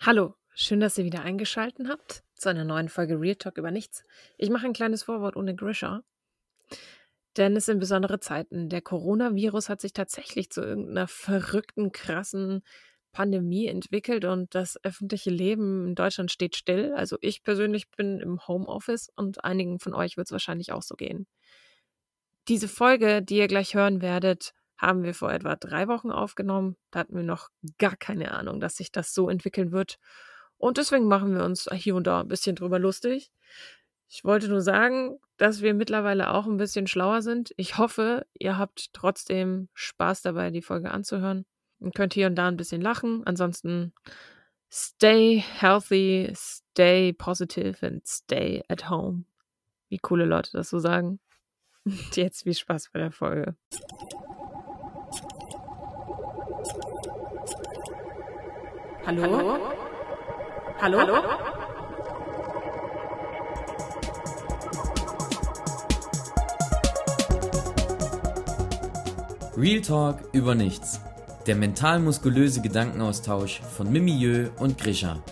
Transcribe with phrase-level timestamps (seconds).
[0.00, 4.02] Hallo, schön, dass ihr wieder eingeschaltet habt zu einer neuen Folge Real Talk über nichts.
[4.36, 6.02] Ich mache ein kleines Vorwort ohne Grisha,
[7.36, 8.68] denn es sind besondere Zeiten.
[8.68, 12.62] Der Coronavirus hat sich tatsächlich zu irgendeiner verrückten, krassen
[13.12, 16.92] Pandemie entwickelt und das öffentliche Leben in Deutschland steht still.
[16.94, 20.96] Also ich persönlich bin im Homeoffice und einigen von euch wird es wahrscheinlich auch so
[20.96, 21.26] gehen.
[22.48, 24.52] Diese Folge, die ihr gleich hören werdet,
[24.86, 26.76] haben wir vor etwa drei Wochen aufgenommen.
[26.90, 27.48] Da hatten wir noch
[27.78, 29.98] gar keine Ahnung, dass sich das so entwickeln wird.
[30.56, 33.30] Und deswegen machen wir uns hier und da ein bisschen drüber lustig.
[34.08, 37.52] Ich wollte nur sagen, dass wir mittlerweile auch ein bisschen schlauer sind.
[37.56, 41.44] Ich hoffe, ihr habt trotzdem Spaß dabei, die Folge anzuhören
[41.80, 43.26] und könnt hier und da ein bisschen lachen.
[43.26, 43.92] Ansonsten
[44.72, 49.24] stay healthy, stay positive and stay at home.
[49.88, 51.18] Wie coole Leute das so sagen.
[51.84, 53.56] Und jetzt viel Spaß bei der Folge.
[59.06, 59.58] Hallo?
[60.80, 60.98] Hallo?
[60.98, 61.22] Hallo?
[69.58, 71.00] Real Talk über nichts.
[71.46, 75.22] Der mental-muskulöse Gedankenaustausch von Mimieux und Grisha.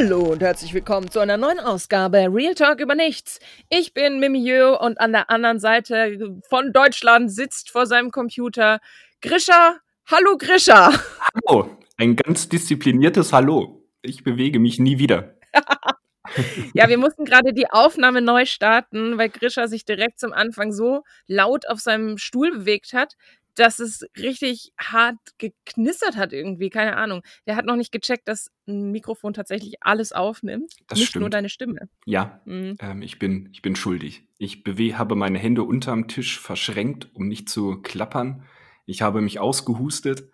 [0.00, 3.40] Hallo und herzlich willkommen zu einer neuen Ausgabe Real Talk über nichts.
[3.68, 8.78] Ich bin Mimieux und an der anderen Seite von Deutschland sitzt vor seinem Computer
[9.20, 9.78] Grisha.
[10.06, 10.92] Hallo Grisha.
[11.34, 13.88] Hallo, ein ganz diszipliniertes Hallo.
[14.00, 15.34] Ich bewege mich nie wieder.
[16.74, 21.02] ja, wir mussten gerade die Aufnahme neu starten, weil Grisha sich direkt zum Anfang so
[21.26, 23.16] laut auf seinem Stuhl bewegt hat,
[23.58, 27.22] dass es richtig hart geknistert hat irgendwie, keine Ahnung.
[27.46, 31.34] Der hat noch nicht gecheckt, dass ein Mikrofon tatsächlich alles aufnimmt, Das nicht nur stimmt.
[31.34, 31.88] deine Stimme.
[32.06, 32.76] Ja, Mhm.
[32.80, 34.24] ähm, ich, bin, ich bin schuldig.
[34.38, 38.44] Ich bewe habe meine Hände unterm Tisch verschränkt, um nicht zu klappern.
[38.86, 40.30] Ich habe mich ausgehustet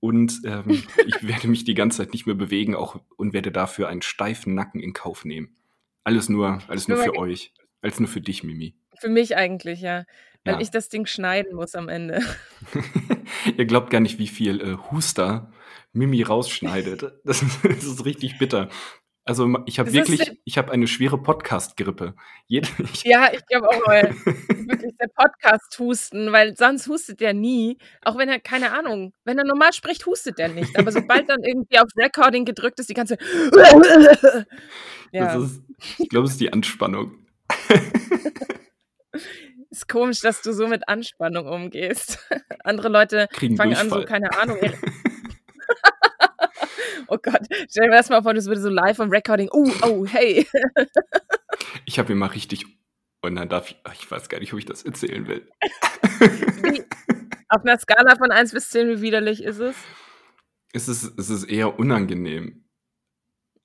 [0.00, 0.64] und ähm,
[1.06, 4.54] ich werde mich die ganze Zeit nicht mehr bewegen auch, und werde dafür einen steifen
[4.54, 5.56] Nacken in Kauf nehmen.
[6.04, 7.52] Alles nur, alles nur Nur für euch.
[7.82, 8.74] Alles nur für dich, Mimi.
[9.00, 10.04] Für mich eigentlich, ja.
[10.46, 10.60] Weil Ja.
[10.60, 12.20] ich das Ding schneiden muss am Ende.
[13.56, 15.50] Ihr glaubt gar nicht, wie viel äh, Huster
[15.92, 17.02] Mimi rausschneidet.
[17.24, 18.68] Das ist, das ist richtig bitter.
[19.28, 22.14] Also ich habe Das ist wirklich, ich habe eine schwere Podcast-Grippe.
[22.48, 27.78] Ja, ich glaube auch, weil wirklich der Podcast husten, weil sonst hustet der nie.
[28.02, 30.78] Auch wenn er, keine Ahnung, wenn er normal spricht, hustet er nicht.
[30.78, 33.16] Aber sobald dann irgendwie auf Recording gedrückt ist, die ganze.
[35.12, 35.60] ja, ist,
[35.98, 37.26] ich glaube, es ist die Anspannung.
[39.76, 42.18] Ist komisch, dass du so mit Anspannung umgehst.
[42.64, 44.20] Andere Leute Kriegen fangen an, so, Durchfall.
[44.20, 44.58] keine Ahnung.
[47.08, 49.48] oh Gott, stell dir das mal vor, das würde so live am Recording.
[49.52, 50.46] Oh, oh, hey.
[51.84, 52.64] Ich habe mir mal richtig.
[53.22, 53.76] Und dann darf ich.
[53.94, 55.48] Ich weiß gar nicht, ob ich das erzählen will.
[56.20, 56.82] Wie,
[57.48, 59.76] auf einer Skala von 1 bis 10, wie widerlich ist es?
[60.72, 62.64] Es ist, es ist eher unangenehm.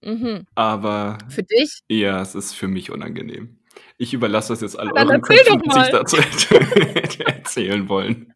[0.03, 0.45] Mhm.
[0.55, 1.81] Aber Für dich?
[1.89, 3.60] ja, es ist für mich unangenehm.
[3.97, 5.99] Ich überlasse das jetzt alle Dann euren Köpfen, doch was ich mal.
[5.99, 6.17] dazu
[7.25, 8.33] erzählen wollen.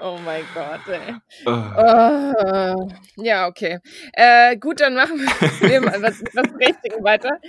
[0.00, 1.14] Oh mein Gott, ey.
[1.46, 3.78] Ah, Oh, ja, okay.
[4.12, 7.40] Äh, gut, dann machen wir mal was, was Richtigen weiter.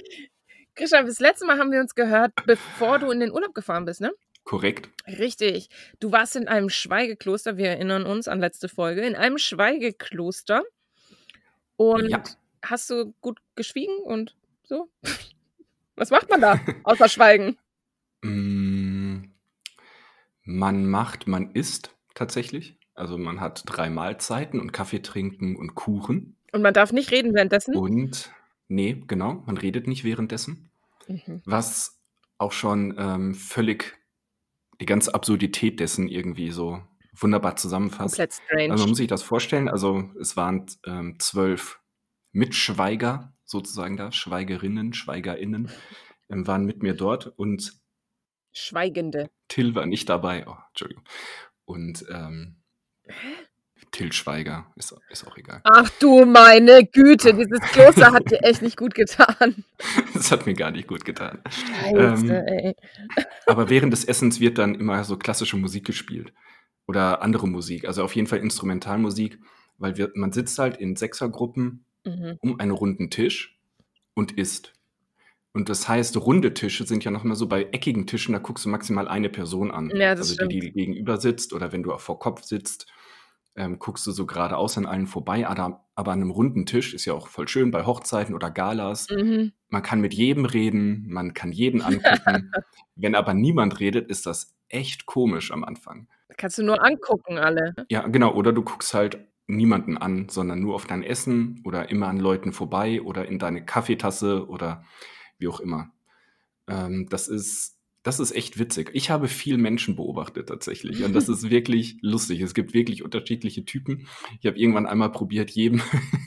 [0.75, 4.01] Christian, das letzte Mal haben wir uns gehört, bevor du in den Urlaub gefahren bist,
[4.01, 4.11] ne?
[4.45, 4.89] korrekt.
[5.07, 5.69] Richtig.
[5.99, 10.61] Du warst in einem Schweigekloster, wir erinnern uns an letzte Folge, in einem Schweigekloster.
[11.77, 12.23] Und Ja.
[12.63, 14.87] hast du gut geschwiegen und so?
[15.95, 17.57] Was macht man da, außer Schweigen?
[18.21, 19.23] Mm,
[20.43, 22.77] Man macht, man isst tatsächlich.
[22.93, 26.37] Also man hat drei Mahlzeiten und Kaffee trinken und Kuchen.
[26.53, 27.75] Und man darf nicht reden währenddessen?
[27.75, 28.31] Und
[28.67, 30.71] nee, genau, man redet nicht währenddessen.
[31.07, 31.41] Mhm.
[31.45, 31.99] Was
[32.37, 33.97] auch schon ähm, völlig
[34.79, 36.81] die ganze Absurdität dessen irgendwie so
[37.13, 38.15] wunderbar zusammenfasst.
[38.15, 38.71] Komplett strange.
[38.71, 41.79] Also man muss sich das vorstellen, also es waren ähm, zwölf
[42.31, 45.71] Mitschweiger sozusagen da, Schweigerinnen, Schweigerinnen,
[46.29, 47.73] ähm, waren mit mir dort und
[48.51, 49.29] Schweigende.
[49.49, 50.45] Till war nicht dabei.
[50.47, 51.03] Oh, Entschuldigung.
[51.65, 52.55] Und ähm,
[53.91, 55.61] Till Schweiger, ist, ist auch egal.
[55.63, 59.63] Ach du meine Güte, dieses Kloster hat dir echt nicht gut getan.
[60.13, 61.41] Das hat mir gar nicht gut getan.
[61.49, 62.75] Scheiße, Ähm, ey.
[63.45, 66.33] Aber während des Essens wird dann immer so klassische Musik gespielt.
[66.87, 67.85] Oder andere Musik.
[67.85, 69.37] Also auf jeden Fall Instrumentalmusik,
[69.77, 72.37] weil wir, man sitzt halt in Sechsergruppen Mhm.
[72.41, 73.59] um einen runden Tisch
[74.13, 74.73] und isst.
[75.53, 78.65] Und das heißt, runde Tische sind ja noch mal so bei eckigen Tischen, da guckst
[78.65, 79.89] du maximal eine Person an.
[79.95, 82.87] Ja, das also die, die gegenüber sitzt oder wenn du auch vor Kopf sitzt,
[83.55, 85.47] ähm, guckst du so geradeaus an allen vorbei.
[85.47, 89.09] Aber, aber an einem runden Tisch ist ja auch voll schön bei Hochzeiten oder Galas.
[89.09, 89.53] Mhm.
[89.69, 92.51] Man kann mit jedem reden, man kann jeden angucken.
[92.95, 96.07] Wenn aber niemand redet, ist das echt komisch am Anfang.
[96.37, 97.73] Kannst du nur angucken alle.
[97.89, 98.33] Ja, genau.
[98.33, 102.51] Oder du guckst halt niemanden an, sondern nur auf dein Essen oder immer an Leuten
[102.51, 104.83] vorbei oder in deine Kaffeetasse oder
[105.37, 105.91] wie auch immer.
[106.67, 107.75] Ähm, das ist
[108.05, 108.91] das ist echt witzig.
[108.93, 112.39] Ich habe viel Menschen beobachtet tatsächlich und das ist wirklich lustig.
[112.41, 114.07] Es gibt wirklich unterschiedliche Typen.
[114.39, 115.81] Ich habe irgendwann einmal probiert, jedem,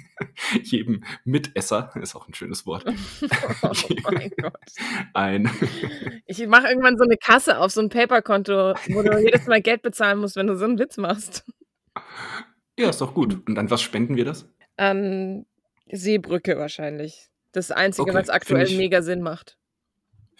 [0.65, 2.85] jedem Mitesser, ist auch ein schönes Wort,
[3.63, 3.73] Oh
[4.11, 4.55] mein Gott.
[5.15, 5.49] ein,
[6.27, 9.83] Ich mache irgendwann so eine Kasse auf, so ein Paperkonto, wo du jedes Mal Geld
[9.83, 11.45] bezahlen musst, wenn du so einen Witz machst.
[12.79, 13.47] Ja, ist doch gut.
[13.47, 14.49] Und an was spenden wir das?
[14.77, 15.47] An
[15.91, 17.29] Seebrücke wahrscheinlich.
[17.53, 19.57] Das Einzige, Okay, was aktuell ich- mega Sinn macht.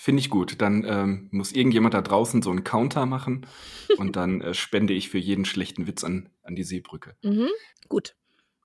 [0.01, 0.61] Finde ich gut.
[0.63, 3.47] Dann ähm, muss irgendjemand da draußen so einen Counter machen
[3.99, 7.17] und dann äh, spende ich für jeden schlechten Witz an, an die Seebrücke.
[7.23, 7.49] Mhm.
[7.89, 8.15] Gut,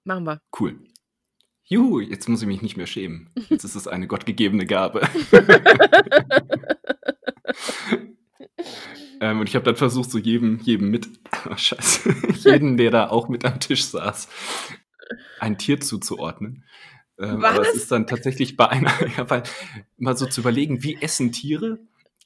[0.03, 0.41] machen wir.
[0.59, 0.79] Cool.
[1.63, 3.31] Juhu, jetzt muss ich mich nicht mehr schämen.
[3.49, 5.07] Jetzt ist es eine gottgegebene Gabe.
[9.19, 11.07] ähm, und ich habe dann versucht, so jedem, jedem mit,
[11.49, 12.13] oh, scheiße,
[12.43, 14.27] jeden, der da auch mit am Tisch saß,
[15.39, 16.63] ein Tier zuzuordnen.
[17.19, 17.69] Ähm, aber Was?
[17.69, 19.43] es ist dann tatsächlich bei einer, ja, weil
[19.97, 21.79] mal so zu überlegen, wie essen Tiere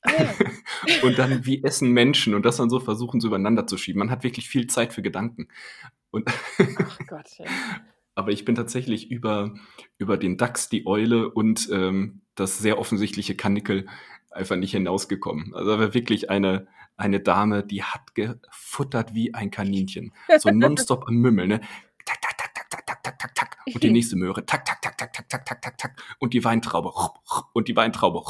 [0.04, 1.04] Ah, ja.
[1.04, 4.00] und dann wie essen Menschen und das dann so versuchen, so übereinander zu schieben.
[4.00, 5.48] Man hat wirklich viel Zeit für Gedanken.
[6.12, 7.28] Und Ach Gott.
[7.40, 7.46] Ja.
[8.16, 9.56] aber ich bin tatsächlich über,
[9.98, 13.88] über den Dachs, die Eule und ähm, das sehr offensichtliche Kanickel
[14.38, 15.54] einfach nicht hinausgekommen.
[15.54, 20.14] Also da war wirklich eine, eine Dame, die hat gefuttert wie ein Kaninchen.
[20.40, 21.60] So nonstop am Mümmeln, ne?
[22.06, 23.58] Tak, tak, tak, tak, tak, tak, tak, tak, tak.
[23.74, 24.46] Und die nächste Möhre.
[24.46, 25.92] Tak, tak, tak, tak, tak, tak, tak, tak, tak.
[26.20, 26.92] Und die Weintraube.
[27.54, 28.22] Und die Weintraube.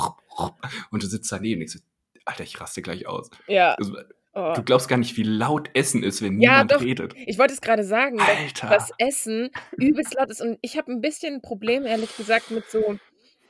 [0.92, 1.80] Und du sitzt daneben und ich so,
[2.26, 3.30] Alter, ich raste gleich aus.
[3.48, 3.74] ja.
[3.76, 3.96] Also,
[4.40, 4.54] Oh.
[4.56, 6.82] du glaubst gar nicht, wie laut Essen ist, wenn Ja, niemand doch.
[6.82, 7.16] redet.
[7.26, 8.68] Ich wollte es gerade sagen, dass Alter.
[8.70, 10.42] das Essen übelst laut ist.
[10.44, 13.00] Und ich habe ein bisschen ein Problem, ehrlich gesagt, mit so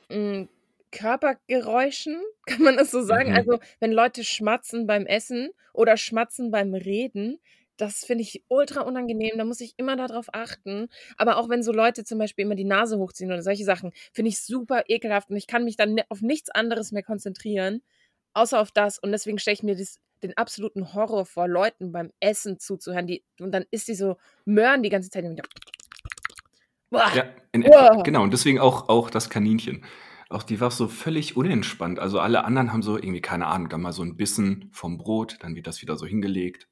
[0.08, 0.48] mh,
[0.90, 3.30] Körpergeräuschen, kann man das so sagen?
[3.30, 3.36] Mhm.
[3.36, 7.38] Also, wenn Leute schmatzen beim Essen oder schmatzen beim Reden,
[7.76, 9.38] das finde ich ultra unangenehm.
[9.38, 10.88] Da muss ich immer darauf achten.
[11.16, 14.30] Aber auch wenn so Leute zum Beispiel immer die Nase hochziehen oder solche Sachen, finde
[14.30, 15.30] ich super ekelhaft.
[15.30, 17.82] Und ich kann mich dann ni- auf nichts anderes mehr konzentrieren,
[18.34, 18.98] außer auf das.
[18.98, 23.06] Und deswegen stelle ich mir das, den absoluten Horror vor, Leuten beim Essen zuzuhören.
[23.06, 25.24] Die, und dann ist die so Möhren die ganze Zeit.
[25.24, 25.40] Und
[26.90, 28.02] Ja, in Wow.
[28.02, 28.24] genau.
[28.24, 29.84] Und deswegen auch, auch das Kaninchen.
[30.30, 31.98] Auch die war so völlig unentspannt.
[31.98, 35.38] Also alle anderen haben so irgendwie, keine Ahnung, dann mal so ein Bissen vom Brot,
[35.40, 36.68] dann wird das wieder so hingelegt.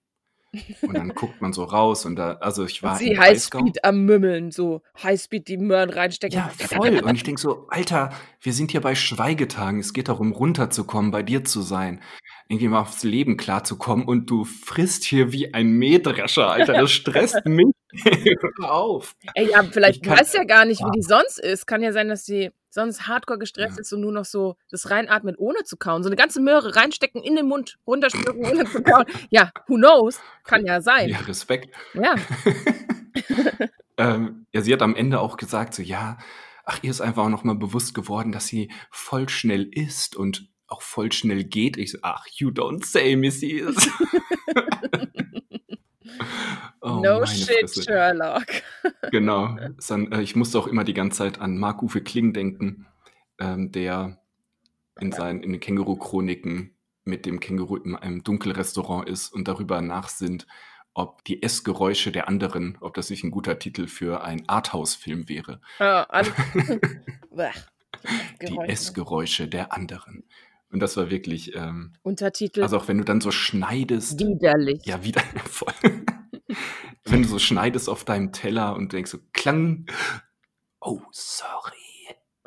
[0.83, 3.19] Und dann guckt man so raus und da, also ich war sie.
[3.19, 6.39] Highspeed am Mümmeln, so Highspeed die Möhren reinstecken.
[6.39, 6.99] Ja, voll.
[7.01, 8.11] Und ich denk so, Alter,
[8.41, 9.81] wir sind hier bei Schweigetagen.
[9.81, 12.03] Es geht darum, runterzukommen, bei dir zu sein.
[12.49, 16.75] Irgendwie mal aufs Leben klarzukommen und du frisst hier wie ein Mähdrescher, Alter.
[16.75, 17.67] Das stresst mich.
[18.61, 19.17] Hör auf.
[19.35, 21.67] Ey, ja, vielleicht Ich kann- weiß ja gar nicht, wie die sonst ist.
[21.67, 23.81] Kann ja sein, dass die sonst hardcore gestresst Ja.
[23.81, 26.03] ist und nur noch so das reinatmet, ohne zu kauen.
[26.05, 29.05] So eine ganze Möhre reinstecken, in den Mund, runterschlucken, ohne zu kauen.
[29.31, 30.21] Ja, who knows?
[30.45, 31.09] Kann ja sein.
[31.09, 31.75] Ja, Respekt.
[31.95, 32.15] Ja.
[33.97, 36.19] ähm, ja, sie hat am Ende auch gesagt, so, ja,
[36.65, 40.83] ach, ihr ist einfach auch nochmal bewusst geworden, dass sie voll schnell isst und auch
[40.83, 41.77] voll schnell geht.
[41.77, 43.65] Ich so, ach, you don't say, Missy.
[46.81, 47.83] Oh, no shit, Fresse.
[47.83, 48.47] Sherlock.
[49.11, 49.57] Genau.
[49.91, 52.87] Äh, ich musste auch immer die ganze Zeit an Marc-Uwe Kling denken,
[53.39, 54.19] ähm, der
[55.01, 56.75] in, seinen, in den Känguru-Chroniken
[57.05, 60.47] mit dem Känguru in einem Dunkelrestaurant ist und darüber nachsinnt,
[60.95, 65.61] ob die Essgeräusche der anderen, ob das nicht ein guter Titel für einen Arthouse-Film wäre.
[67.31, 67.51] Bäh,
[68.41, 68.73] Die Geräusche.
[68.73, 70.25] Essgeräusche der anderen.
[70.71, 74.85] Und das war wirklich, ähm, Untertitel also auch wenn du dann so schneidest, widerlich.
[74.85, 75.73] ja, wieder voll.
[77.05, 79.87] wenn du so schneidest auf deinem Teller und denkst so, Klang,
[80.81, 81.73] oh, sorry.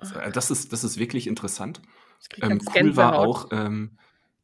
[0.01, 1.81] So, äh, Das ist, das ist wirklich interessant.
[2.41, 3.27] Ähm, cool war Gänsehaut.
[3.27, 3.97] auch ähm,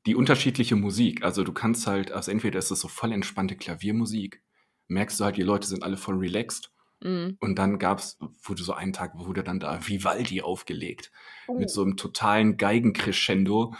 [0.05, 1.23] die unterschiedliche Musik.
[1.23, 4.41] Also du kannst halt, also entweder ist es so voll entspannte Klaviermusik,
[4.87, 6.71] merkst du halt, die Leute sind alle voll relaxed.
[7.05, 7.37] Mhm.
[7.39, 11.11] Und dann gab's, wurde so einen Tag, wurde dann da Vivaldi aufgelegt.
[11.47, 13.75] Uh, Mit so einem totalen Geigencrescendo.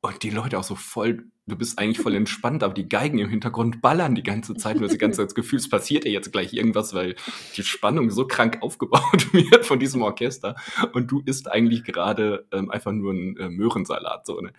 [0.00, 3.28] Und die Leute auch so voll, du bist eigentlich voll entspannt, aber die Geigen im
[3.28, 4.74] Hintergrund ballern die ganze Zeit.
[4.74, 7.14] Und du hast die ganze Zeit das Gefühl, es passiert ja jetzt gleich irgendwas, weil
[7.56, 10.56] die Spannung so krank aufgebaut wird von diesem Orchester.
[10.92, 14.26] Und du isst eigentlich gerade ähm, einfach nur einen äh, Möhrensalat.
[14.26, 14.52] So, ne?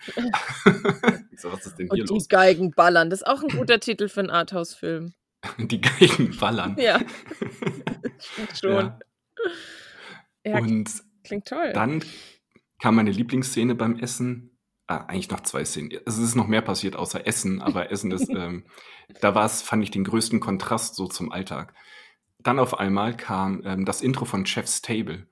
[1.36, 2.30] so, was ist denn hier Und die los?
[2.30, 3.10] Geigen ballern.
[3.10, 5.14] Das ist auch ein guter Titel für einen Arthouse-Film.
[5.58, 6.75] Die Geigen ballern.
[6.80, 7.00] Ja.
[8.20, 8.72] Stimmt schon.
[8.72, 9.00] Ja.
[10.46, 10.89] Ja, Und
[11.24, 11.74] klingt toll.
[11.74, 12.04] Dann
[12.82, 14.58] kam meine Lieblingsszene beim Essen.
[14.88, 15.92] Ah, eigentlich noch zwei Szenen.
[16.06, 18.66] Es ist noch mehr passiert außer Essen, aber Essen ist, ähm,
[19.20, 21.74] da war es, fand ich den größten Kontrast so zum Alltag.
[22.39, 25.27] Dann auf einmal kam ähm, das Intro von Chef's Table.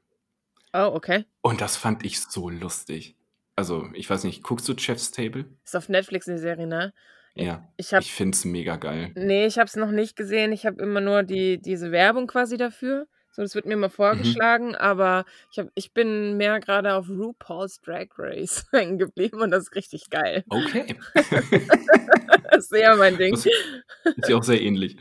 [0.73, 1.23] Oh, okay.
[1.41, 3.15] Und das fand ich so lustig.
[3.55, 5.45] Also, ich weiß nicht, guckst du Chef's Table?
[5.63, 6.93] Ist auf Netflix eine Serie, ne?
[7.35, 9.11] Ja, Ich ich finde es mega geil.
[9.15, 10.51] nee, ich habe es noch nicht gesehen.
[10.53, 13.07] Ich habe immer nur die diese Werbung quasi dafür.
[13.31, 13.91] So, das wird mir immer Mhm.
[13.91, 19.51] vorgeschlagen, aber ich habe ich bin mehr gerade auf RuPaul's Drag Race hängen geblieben und
[19.51, 20.45] das ist richtig geil.
[20.47, 20.95] Okay.
[21.13, 21.25] Das
[22.59, 23.33] ist sehr mein Ding.
[23.33, 24.95] Das ist ja auch sehr ähnlich.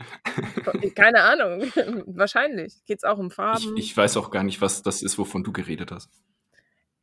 [0.95, 1.61] Keine Ahnung.
[2.07, 2.83] Wahrscheinlich.
[2.85, 3.77] Geht es auch um Ich, Farben?
[3.77, 6.09] ich weiß auch gar nicht, was das ist, wovon du geredet hast.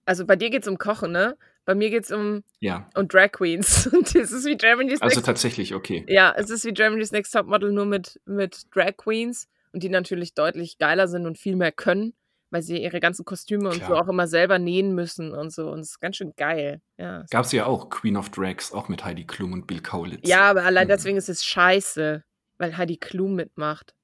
[0.04, 1.38] Also bei dir geht es um Kochen, ne?
[1.64, 3.86] Bei mir geht es um, Ja, um Drag Queens.
[3.92, 6.04] Und es ist wie Germany's also Next tatsächlich, okay.
[6.08, 10.34] Ja, es ist wie Germany's Next Topmodel nur mit, mit Drag Queens und die natürlich
[10.34, 12.14] deutlich geiler sind und viel mehr können,
[12.50, 14.02] weil sie ihre ganzen Kostüme und so Klar.
[14.02, 15.70] auch immer selber nähen müssen und so.
[15.70, 16.80] Und es ist ganz schön geil.
[16.98, 20.28] Ja, Gab es ja auch Queen of Drags, auch mit Heidi Klum und Bill Kaulitz.
[20.28, 20.90] ja aber allein Mhm.
[20.90, 22.22] deswegen ist es scheiße,
[22.58, 23.94] weil Heidi Klum mitmacht.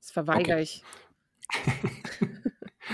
[0.00, 0.62] Das verweigere Okay.
[0.62, 0.82] ich.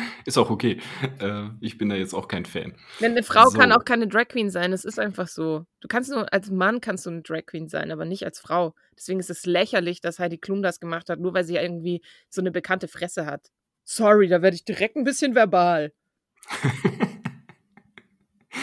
[0.25, 0.79] Ist auch okay.
[1.21, 2.75] Äh, ich bin da jetzt auch kein Fan.
[3.01, 3.77] Denn eine Frau kann So.
[3.77, 4.73] auch keine Drag Queen sein.
[4.73, 5.65] Es ist einfach so.
[5.81, 8.75] Du kannst nur, als Mann kannst du eine Drag Queen sein, aber nicht als Frau.
[8.97, 12.41] Deswegen ist es lächerlich, dass Heidi Klum das gemacht hat, nur weil sie irgendwie so
[12.41, 13.49] eine bekannte Fresse hat.
[13.85, 15.93] Sorry, da werde ich direkt ein bisschen verbal.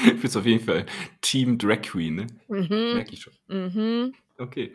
[0.06, 0.86] Du bist auf jeden Fall
[1.22, 2.28] Team Drag Queen, ne?
[2.48, 2.94] Mhm.
[2.96, 3.34] Merke ich schon.
[3.48, 4.14] Mhm.
[4.38, 4.74] Okay.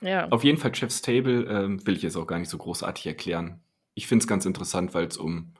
[0.00, 0.28] Ja.
[0.28, 3.60] Auf jeden Fall Chef's Table ähm, will ich jetzt auch gar nicht so großartig erklären.
[3.94, 5.52] Ich finde es ganz interessant, weil es um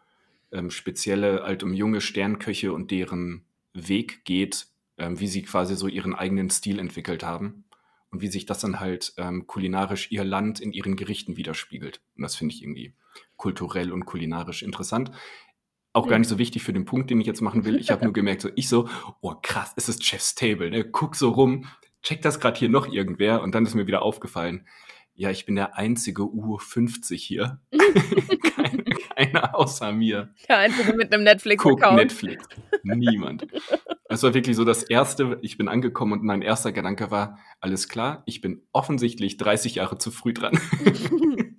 [0.53, 4.67] ähm, spezielle, halt um junge Sternköche und deren Weg geht,
[4.99, 7.65] ähm, wie sie quasi so ihren eigenen Stil entwickelt haben
[8.11, 12.01] und wie sich das dann halt ähm, kulinarisch ihr Land in ihren Gerichten widerspiegelt.
[12.17, 12.95] Und das finde ich irgendwie
[13.37, 15.11] kulturell und kulinarisch interessant.
[15.95, 17.77] Auch gar nicht so wichtig für den Punkt, den ich jetzt machen will.
[17.77, 18.89] Ich habe nur gemerkt, so ich so,
[19.21, 20.71] oh krass, es ist Chef's Table.
[20.71, 20.85] Ne?
[20.85, 21.67] Guck so rum,
[22.03, 24.67] check das gerade hier noch irgendwer und dann ist mir wieder aufgefallen,
[25.15, 27.61] ja, ich bin der einzige U50 hier.
[28.57, 30.35] Keine, keiner außer mir.
[30.49, 31.97] Der Einzige mit einem Netflix-Account.
[31.97, 32.45] Netflix.
[32.83, 33.47] Niemand.
[34.09, 37.89] Es war wirklich so das erste, ich bin angekommen und mein erster Gedanke war, alles
[37.89, 40.59] klar, ich bin offensichtlich 30 Jahre zu früh dran.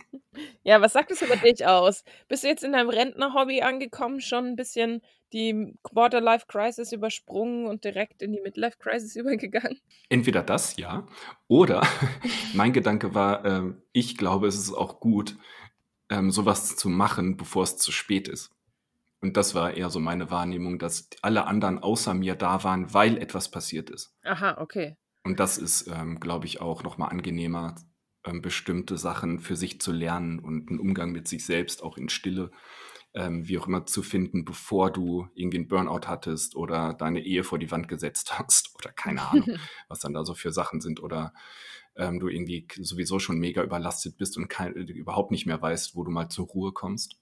[0.63, 2.03] ja, was sagt es über dich aus?
[2.27, 5.01] Bist du jetzt in deinem Rentner-Hobby angekommen, schon ein bisschen
[5.33, 9.79] die Quarter-Life-Crisis übersprungen und direkt in die Midlife-Crisis übergegangen?
[10.09, 11.07] Entweder das, ja,
[11.47, 11.81] oder
[12.53, 15.35] mein Gedanke war, ähm, ich glaube, es ist auch gut,
[16.09, 18.51] ähm, sowas zu machen, bevor es zu spät ist.
[19.21, 23.17] Und das war eher so meine Wahrnehmung, dass alle anderen außer mir da waren, weil
[23.17, 24.13] etwas passiert ist.
[24.23, 24.97] Aha, okay.
[25.23, 27.75] Und das ist, ähm, glaube ich, auch nochmal angenehmer,
[28.25, 32.09] ähm, bestimmte Sachen für sich zu lernen und einen Umgang mit sich selbst auch in
[32.09, 32.51] Stille,
[33.13, 37.43] ähm, wie auch immer, zu finden, bevor du irgendwie einen Burnout hattest oder deine Ehe
[37.43, 41.01] vor die Wand gesetzt hast oder keine Ahnung, was dann da so für Sachen sind
[41.01, 41.33] oder
[41.95, 46.03] ähm, du irgendwie sowieso schon mega überlastet bist und kein, überhaupt nicht mehr weißt, wo
[46.03, 47.17] du mal zur Ruhe kommst.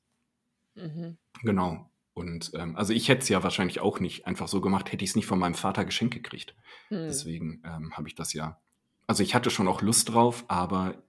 [0.75, 1.17] Mhm.
[1.43, 1.91] Genau.
[2.13, 5.11] Und ähm, also ich hätte es ja wahrscheinlich auch nicht einfach so gemacht, hätte ich
[5.11, 6.55] es nicht von meinem Vater geschenkt gekriegt.
[6.89, 7.07] Hm.
[7.07, 8.59] Deswegen ähm, habe ich das ja.
[9.07, 11.03] Also ich hatte schon auch Lust drauf, aber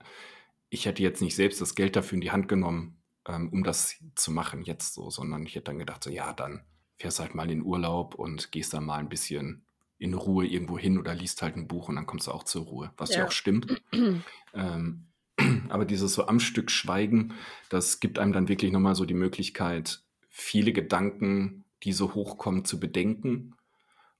[0.70, 3.96] ich hätte jetzt nicht selbst das Geld dafür in die Hand genommen, ähm, um das
[4.14, 6.64] zu machen jetzt so, sondern ich hätte dann gedacht, so ja, dann
[6.98, 9.64] fährst halt mal in Urlaub und gehst dann mal ein bisschen
[9.98, 12.64] in Ruhe irgendwo hin oder liest halt ein Buch und dann kommst du auch zur
[12.64, 13.26] Ruhe, was ja, Ja.
[13.26, 13.80] auch stimmt.
[14.54, 15.06] Ähm,
[15.68, 17.34] aber dieses so am Stück Schweigen,
[17.68, 22.80] das gibt einem dann wirklich nochmal so die Möglichkeit, viele Gedanken, die so hochkommen, zu
[22.80, 23.54] bedenken.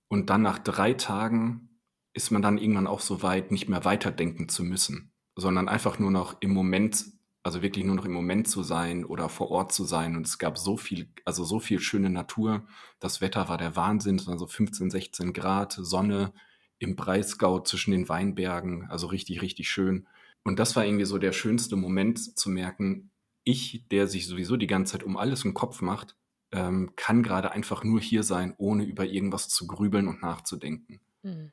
[0.09, 1.69] Und dann nach drei Tagen
[2.13, 6.11] ist man dann irgendwann auch so weit, nicht mehr weiterdenken zu müssen, sondern einfach nur
[6.11, 7.07] noch im Moment,
[7.43, 10.17] also wirklich nur noch im Moment zu sein oder vor Ort zu sein.
[10.17, 12.65] Und es gab so viel, also so viel schöne Natur.
[13.01, 16.33] Das Wetter war der Wahnsinn, es waren so 15, 16 Grad, Sonne
[16.79, 20.07] im Breisgau zwischen den Weinbergen, also richtig, richtig schön.
[20.45, 23.11] Und das war irgendwie so der schönste Moment zu merken,
[23.45, 26.17] ich, der sich sowieso die ganze Zeit um alles im Kopf macht,
[26.53, 31.53] ähm, kann gerade einfach nur hier sein, ohne über irgendwas zu grübeln und nachzudenken Hm.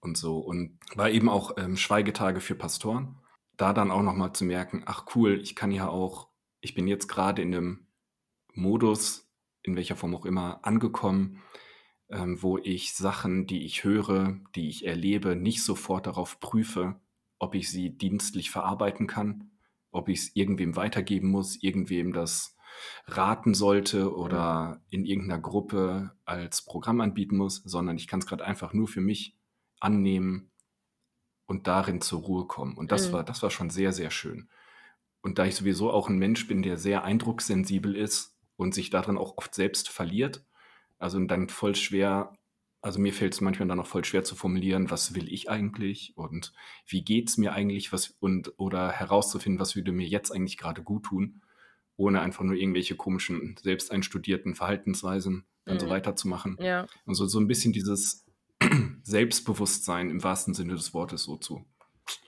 [0.00, 0.38] und so.
[0.38, 3.16] Und war eben auch ähm, Schweigetage für Pastoren.
[3.58, 6.28] Da dann auch nochmal zu merken, ach cool, ich kann ja auch,
[6.60, 7.86] ich bin jetzt gerade in einem
[8.54, 9.30] Modus,
[9.62, 11.42] in welcher Form auch immer, angekommen,
[12.08, 17.00] ähm, wo ich Sachen, die ich höre, die ich erlebe, nicht sofort darauf prüfe,
[17.38, 19.50] ob ich sie dienstlich verarbeiten kann,
[19.90, 22.56] ob ich es irgendwem weitergeben muss, irgendwem das
[23.06, 28.44] raten sollte oder in irgendeiner Gruppe als Programm anbieten muss, sondern ich kann es gerade
[28.44, 29.36] einfach nur für mich
[29.80, 30.52] annehmen
[31.48, 32.78] und darin zur Ruhe kommen.
[32.78, 33.14] Und das Mhm.
[33.14, 34.48] war, das war schon sehr, sehr schön.
[35.22, 39.18] Und da ich sowieso auch ein Mensch bin, der sehr eindruckssensibel ist und sich darin
[39.18, 40.44] auch oft selbst verliert,
[40.98, 42.34] also dann voll schwer,
[42.82, 46.16] also mir fällt es manchmal dann auch voll schwer zu formulieren, was will ich eigentlich
[46.16, 46.52] und
[46.86, 50.82] wie geht es mir eigentlich, was und oder herauszufinden, was würde mir jetzt eigentlich gerade
[50.82, 51.42] gut tun,
[51.96, 55.90] ohne einfach nur irgendwelche komischen, selbst einstudierten Verhaltensweisen dann so Mhm.
[55.90, 56.56] weiterzumachen.
[56.60, 56.86] Ja.
[57.06, 58.24] Also so ein bisschen dieses
[59.08, 61.64] Selbstbewusstsein im wahrsten Sinne des Wortes so zu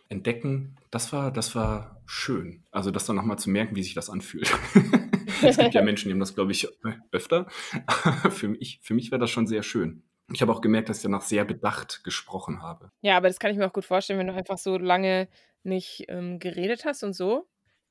[0.09, 2.65] entdecken, das war, das war schön.
[2.71, 4.51] Also das dann nochmal zu merken, wie sich das anfühlt.
[5.43, 6.67] es gibt ja Menschen, die haben das, glaube ich,
[7.13, 7.47] öfter.
[8.31, 10.03] für mich, für mich wäre das schon sehr schön.
[10.33, 12.91] Ich habe auch gemerkt, dass ich danach sehr bedacht gesprochen habe.
[13.03, 15.29] Ja, aber das kann ich mir auch gut vorstellen, wenn du einfach so lange
[15.63, 17.47] nicht ähm, geredet hast und so.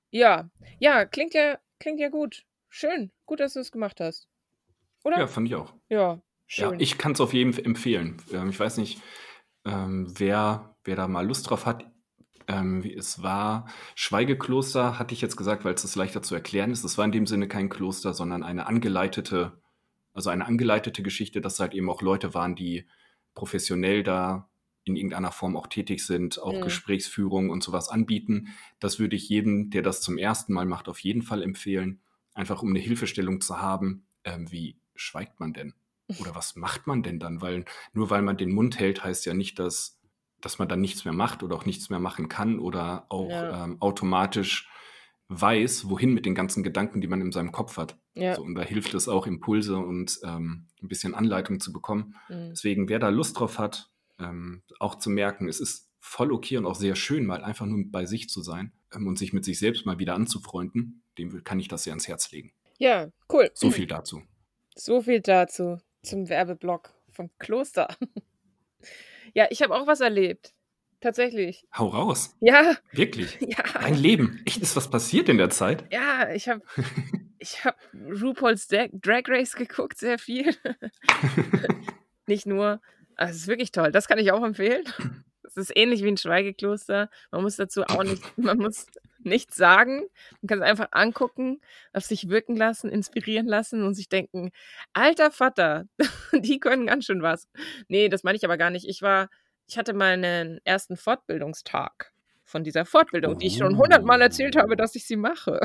[0.10, 2.44] Ja, ja, klingt ja, klingt ja gut.
[2.70, 3.12] Schön.
[3.26, 4.28] Gut, dass du es gemacht hast.
[5.04, 5.20] Oder?
[5.20, 5.74] Ja, fand ich auch.
[5.90, 6.72] Ja, schön.
[6.72, 8.18] Ja, ich kann es auf jeden Fall empfehlen.
[8.34, 9.02] Ähm, ich weiß nicht,
[9.66, 11.86] ähm, wer, wer da mal Lust drauf hat.
[12.48, 16.84] Ähm, es war Schweigekloster, hatte ich jetzt gesagt, weil es das leichter zu erklären ist.
[16.84, 19.62] Es war in dem Sinne kein Kloster, sondern eine angeleitete,
[20.14, 22.88] also eine angeleitete Geschichte, dass halt eben auch Leute waren, die
[23.36, 24.50] professionell da
[24.84, 26.62] in irgendeiner Form auch tätig sind, auch mhm.
[26.62, 28.48] Gesprächsführung und sowas anbieten.
[28.80, 32.02] Das würde ich jedem, der das zum ersten Mal macht, auf jeden Fall empfehlen.
[32.34, 35.76] Einfach um eine Hilfestellung zu haben, ähm, wie schweigt man denn?
[36.20, 37.42] Oder was macht man denn dann?
[37.42, 40.00] Weil nur weil man den Mund hält, heißt ja nicht, dass
[40.42, 43.66] dass man dann nichts mehr macht oder auch nichts mehr machen kann oder auch ja.
[43.66, 44.70] ähm, automatisch
[45.28, 47.98] weiß, wohin mit den ganzen Gedanken, die man in seinem Kopf hat.
[48.16, 48.36] Ja.
[48.36, 52.16] So, und da hilft es auch, Impulse und ähm, ein bisschen Anleitung zu bekommen.
[52.30, 52.50] Mhm.
[52.50, 56.66] Deswegen, wer da Lust drauf hat, ähm, auch zu merken, es ist voll okay und
[56.66, 59.60] auch sehr schön, mal einfach nur bei sich zu sein ähm, und sich mit sich
[59.60, 62.54] selbst mal wieder anzufreunden, dem kann ich das sehr ans Herz legen.
[62.80, 63.52] Ja, cool.
[63.54, 64.24] So viel dazu.
[64.76, 67.88] So viel dazu zum Werbeblock vom Kloster.
[69.36, 70.56] Ja, ich habe auch was erlebt.
[71.02, 71.64] Tatsächlich.
[71.78, 72.36] Hau raus.
[72.40, 72.76] Ja.
[72.92, 73.38] Wirklich?
[73.42, 73.64] Ja.
[73.80, 74.42] Dein Leben.
[74.46, 75.84] Echt, ist was passiert in der Zeit?
[75.94, 76.62] Ja, ich habe
[77.38, 80.56] ich hab RuPaul's Drag Race geguckt, sehr viel.
[82.26, 82.82] Nicht nur.
[83.18, 83.92] Also, es ist wirklich toll.
[83.92, 84.84] Das kann ich auch empfehlen.
[85.44, 87.12] Es ist ähnlich wie ein Schweigekloster.
[87.32, 88.88] Man muss dazu auch nicht, man muss
[89.24, 90.08] nichts sagen.
[90.42, 91.62] Man kann es einfach angucken,
[91.94, 94.52] auf sich wirken lassen, inspirieren lassen und sich denken,
[94.94, 95.86] alter Vater,
[96.34, 97.48] die können ganz schön was.
[97.88, 98.88] Nee, das meine ich aber gar nicht.
[98.88, 99.30] Ich war,
[99.68, 102.12] ich hatte meinen ersten Fortbildungstag
[102.44, 103.38] von dieser Fortbildung, oh.
[103.38, 105.60] die ich schon hundertmal erzählt habe, dass ich sie mache.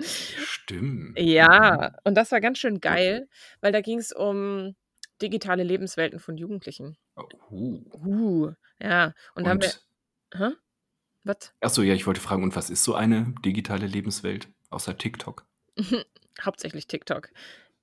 [0.00, 1.18] Stimmt.
[1.18, 3.28] Ja, und das war ganz schön geil,
[3.60, 4.74] weil da ging es um
[5.22, 6.96] digitale Lebenswelten von Jugendlichen.
[7.16, 7.80] Oh.
[8.04, 9.14] Uh, ja.
[9.34, 9.72] Und, und haben wir.
[10.34, 10.54] Hä?
[11.26, 11.52] Was?
[11.60, 15.44] Achso, ja, ich wollte fragen, und was ist so eine digitale Lebenswelt außer TikTok?
[16.40, 17.30] Hauptsächlich TikTok.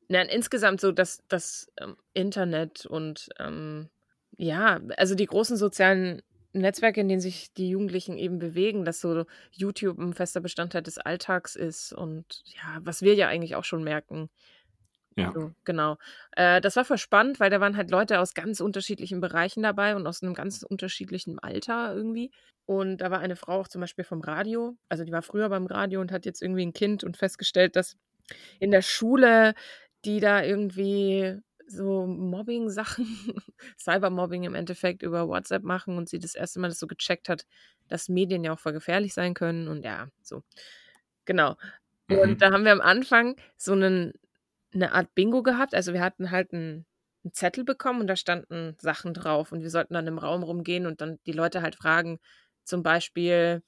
[0.08, 3.89] Nein, insgesamt so das, das ähm, Internet und ähm,
[4.38, 6.21] ja, also die großen sozialen
[6.53, 10.97] Netzwerke, in denen sich die Jugendlichen eben bewegen, dass so YouTube ein fester Bestandteil des
[10.97, 14.29] Alltags ist und ja, was wir ja eigentlich auch schon merken,
[15.15, 15.32] ja.
[15.34, 15.97] So, genau.
[16.36, 19.95] Äh, das war voll spannend, weil da waren halt Leute aus ganz unterschiedlichen Bereichen dabei
[19.95, 22.32] und aus einem ganz unterschiedlichen Alter irgendwie.
[22.65, 25.65] Und da war eine Frau auch zum Beispiel vom Radio, also die war früher beim
[25.65, 27.97] Radio und hat jetzt irgendwie ein Kind und festgestellt, dass
[28.60, 29.54] in der Schule
[30.06, 33.06] die da irgendwie so Mobbing-Sachen,
[33.80, 37.45] Cybermobbing im Endeffekt über WhatsApp machen und sie das erste Mal das so gecheckt hat,
[37.88, 40.43] dass Medien ja auch voll gefährlich sein können und ja, so.
[41.26, 41.56] Genau.
[42.10, 42.38] Und mhm.
[42.38, 44.13] da haben wir am Anfang so einen
[44.74, 45.74] eine Art Bingo gehabt.
[45.76, 46.86] Also wir hatten halt einen,
[47.24, 50.86] einen Zettel bekommen und da standen Sachen drauf und wir sollten dann im Raum rumgehen
[50.86, 52.20] und dann die Leute halt fragen,
[52.64, 53.62] zum Beispiel,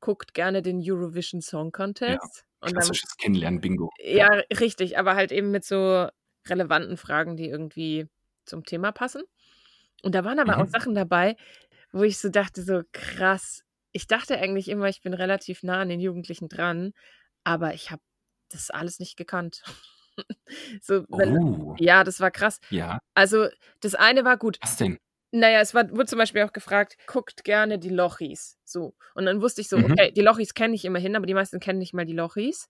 [0.00, 2.44] guckt gerne den Eurovision Song Contest.
[2.62, 3.90] Ja, klassisches Kennenlernen-Bingo.
[4.02, 6.08] Ja, richtig, aber halt eben mit so
[6.46, 8.06] relevanten Fragen, die irgendwie
[8.44, 9.22] zum Thema passen.
[10.02, 10.62] Und da waren aber mhm.
[10.62, 11.36] auch Sachen dabei,
[11.92, 13.64] wo ich so dachte, so krass.
[13.92, 16.92] Ich dachte eigentlich immer, ich bin relativ nah an den Jugendlichen dran,
[17.44, 18.02] aber ich habe
[18.48, 19.62] das alles nicht gekannt.
[20.82, 21.74] so, wenn, oh.
[21.78, 22.60] Ja, das war krass.
[22.70, 22.98] Ja.
[23.14, 23.48] Also,
[23.80, 24.58] das eine war gut.
[24.62, 24.98] Was denn?
[25.32, 28.58] Naja, es war, wurde zum Beispiel auch gefragt, guckt gerne die Lochis.
[28.64, 28.94] So.
[29.14, 29.92] Und dann wusste ich so, mhm.
[29.92, 32.68] okay, die Lochis kenne ich immerhin, aber die meisten kennen nicht mal die Lochis.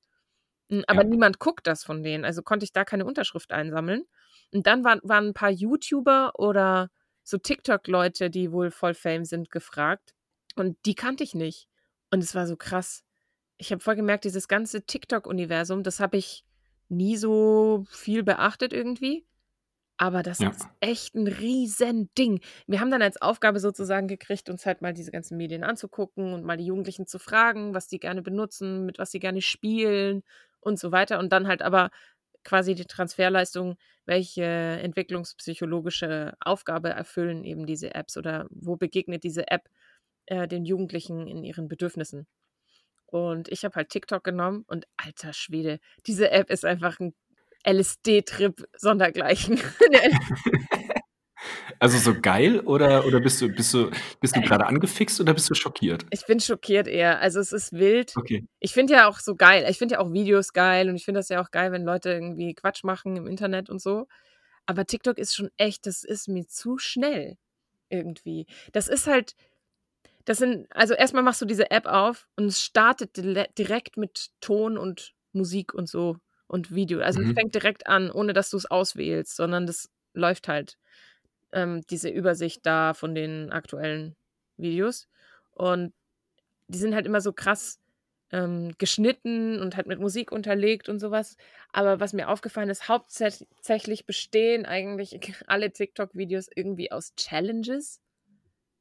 [0.87, 1.09] Aber ja.
[1.09, 2.25] niemand guckt das von denen.
[2.25, 4.05] Also konnte ich da keine Unterschrift einsammeln.
[4.53, 6.91] Und dann waren, waren ein paar YouTuber oder
[7.23, 10.15] so TikTok-Leute, die wohl voll Fame sind, gefragt.
[10.57, 11.67] Und die kannte ich nicht.
[12.11, 13.05] Und es war so krass.
[13.57, 16.45] Ich habe voll gemerkt, dieses ganze TikTok-Universum, das habe ich
[16.91, 19.25] nie so viel beachtet irgendwie.
[19.97, 20.49] Aber das ja.
[20.49, 22.41] ist echt ein Riesending.
[22.67, 26.43] Wir haben dann als Aufgabe sozusagen gekriegt, uns halt mal diese ganzen Medien anzugucken und
[26.43, 30.23] mal die Jugendlichen zu fragen, was die gerne benutzen, mit was sie gerne spielen
[30.61, 31.19] und so weiter.
[31.19, 31.91] Und dann halt aber
[32.45, 33.77] quasi die Transferleistung,
[34.07, 39.69] welche entwicklungspsychologische Aufgabe erfüllen eben diese Apps oder wo begegnet diese App
[40.25, 42.27] äh, den Jugendlichen in ihren Bedürfnissen.
[43.11, 47.15] Und ich habe halt TikTok genommen und alter Schwede, diese App ist einfach ein
[47.67, 49.61] LSD-Trip sondergleichen.
[51.79, 55.51] also so geil oder, oder bist du, bist du, bist du gerade angefixt oder bist
[55.51, 56.07] du schockiert?
[56.11, 57.21] Ich bin schockiert eher.
[57.21, 58.17] Also es ist wild.
[58.17, 58.47] Okay.
[58.61, 59.67] Ich finde ja auch so geil.
[59.69, 62.13] Ich finde ja auch Videos geil und ich finde das ja auch geil, wenn Leute
[62.13, 64.07] irgendwie Quatsch machen im Internet und so.
[64.67, 67.37] Aber TikTok ist schon echt, das ist mir zu schnell
[67.89, 68.47] irgendwie.
[68.73, 69.35] Das ist halt,
[70.25, 73.17] das sind, also erstmal machst du diese App auf und es startet
[73.59, 77.01] direkt mit Ton und Musik und so und Video.
[77.01, 77.29] Also mhm.
[77.29, 80.77] es fängt direkt an, ohne dass du es auswählst, sondern das läuft halt
[81.53, 84.17] ähm, diese Übersicht da von den aktuellen
[84.57, 85.09] Videos.
[85.53, 85.93] Und
[86.69, 87.81] die sind halt immer so krass
[88.33, 91.37] ähm, geschnitten und halt mit Musik unterlegt und sowas.
[91.73, 98.01] Aber was mir aufgefallen ist, hauptsächlich bestehen eigentlich alle TikTok-Videos irgendwie aus Challenges.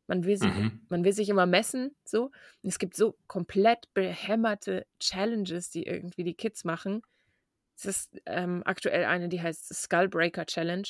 [0.09, 0.81] Man will, sich, mhm.
[0.89, 2.31] man will sich immer messen, so.
[2.63, 7.03] Und es gibt so komplett behämmerte Challenges, die irgendwie die Kids machen.
[7.77, 10.87] Es ist ähm, aktuell eine, die heißt Skullbreaker Challenge.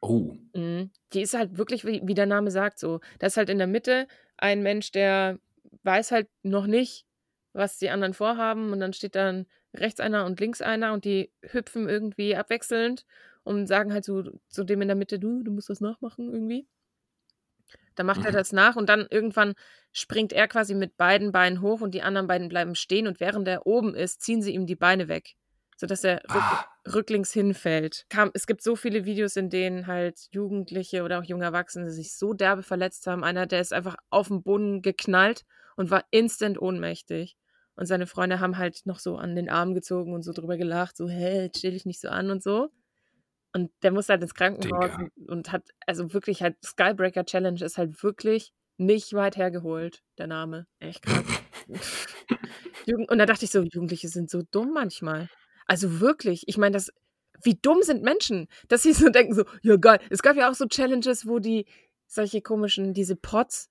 [0.00, 0.34] Oh.
[0.56, 0.90] Mhm.
[1.12, 2.98] Die ist halt wirklich, wie, wie der Name sagt, so.
[3.20, 5.38] Da ist halt in der Mitte ein Mensch, der
[5.84, 7.06] weiß halt noch nicht,
[7.52, 8.72] was die anderen vorhaben.
[8.72, 13.06] Und dann steht dann rechts einer und links einer und die hüpfen irgendwie abwechselnd
[13.44, 16.66] und sagen halt so zu dem in der Mitte, du, du musst das nachmachen irgendwie.
[17.98, 18.26] Dann macht mhm.
[18.26, 19.54] er das nach und dann irgendwann
[19.92, 23.48] springt er quasi mit beiden Beinen hoch und die anderen beiden bleiben stehen und während
[23.48, 25.34] er oben ist, ziehen sie ihm die Beine weg
[25.78, 26.66] sodass er rück, ah.
[26.92, 28.04] rücklings hinfällt.
[28.10, 32.16] Kam, es gibt so viele Videos, in denen halt Jugendliche oder auch junge Erwachsene sich
[32.16, 33.22] so derbe verletzt haben.
[33.22, 35.44] Einer, der ist einfach auf den Boden geknallt
[35.76, 37.36] und war instant ohnmächtig.
[37.76, 40.96] Und seine Freunde haben halt noch so an den Arm gezogen und so drüber gelacht,
[40.96, 42.70] so, hey, chill dich nicht so an und so.
[43.58, 47.76] Und der muss halt ins Krankenhaus und, und, hat, also wirklich halt, Skybreaker Challenge ist
[47.76, 50.68] halt wirklich nicht weit hergeholt, der Name.
[50.78, 51.24] Echt krass.
[53.08, 55.28] und da dachte ich so, Jugendliche sind so dumm manchmal.
[55.66, 56.92] Also wirklich, ich meine, das,
[57.42, 59.98] wie dumm sind Menschen, dass sie so denken, so, ja geil.
[60.08, 61.66] Es gab ja auch so Challenges, wo die
[62.06, 63.70] solche komischen, diese Pots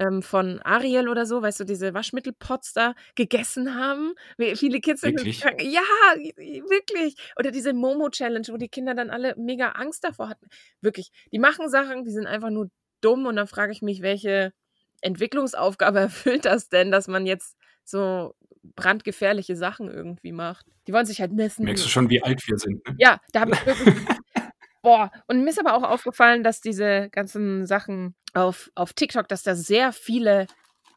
[0.00, 4.14] ähm, von Ariel oder so, weißt du, diese Waschmittelpots da gegessen haben.
[4.54, 5.40] Viele Kids sind wirklich?
[5.40, 5.82] Ja,
[6.16, 7.16] wirklich.
[7.38, 10.46] Oder diese Momo-Challenge, wo die Kinder dann alle mega Angst davor hatten.
[10.80, 11.10] Wirklich.
[11.32, 12.70] Die machen Sachen, die sind einfach nur
[13.02, 14.54] dumm und dann frage ich mich, welche
[15.02, 20.64] Entwicklungsaufgabe erfüllt das denn, dass man jetzt so brandgefährliche Sachen irgendwie macht.
[20.86, 21.66] Die wollen sich halt messen.
[21.66, 22.86] Merkst du schon, wie alt wir sind?
[22.88, 22.94] Ne?
[22.98, 23.94] Ja, da habe ich wirklich.
[24.82, 29.42] Boah, und mir ist aber auch aufgefallen, dass diese ganzen Sachen auf, auf TikTok, dass
[29.42, 30.46] da sehr viele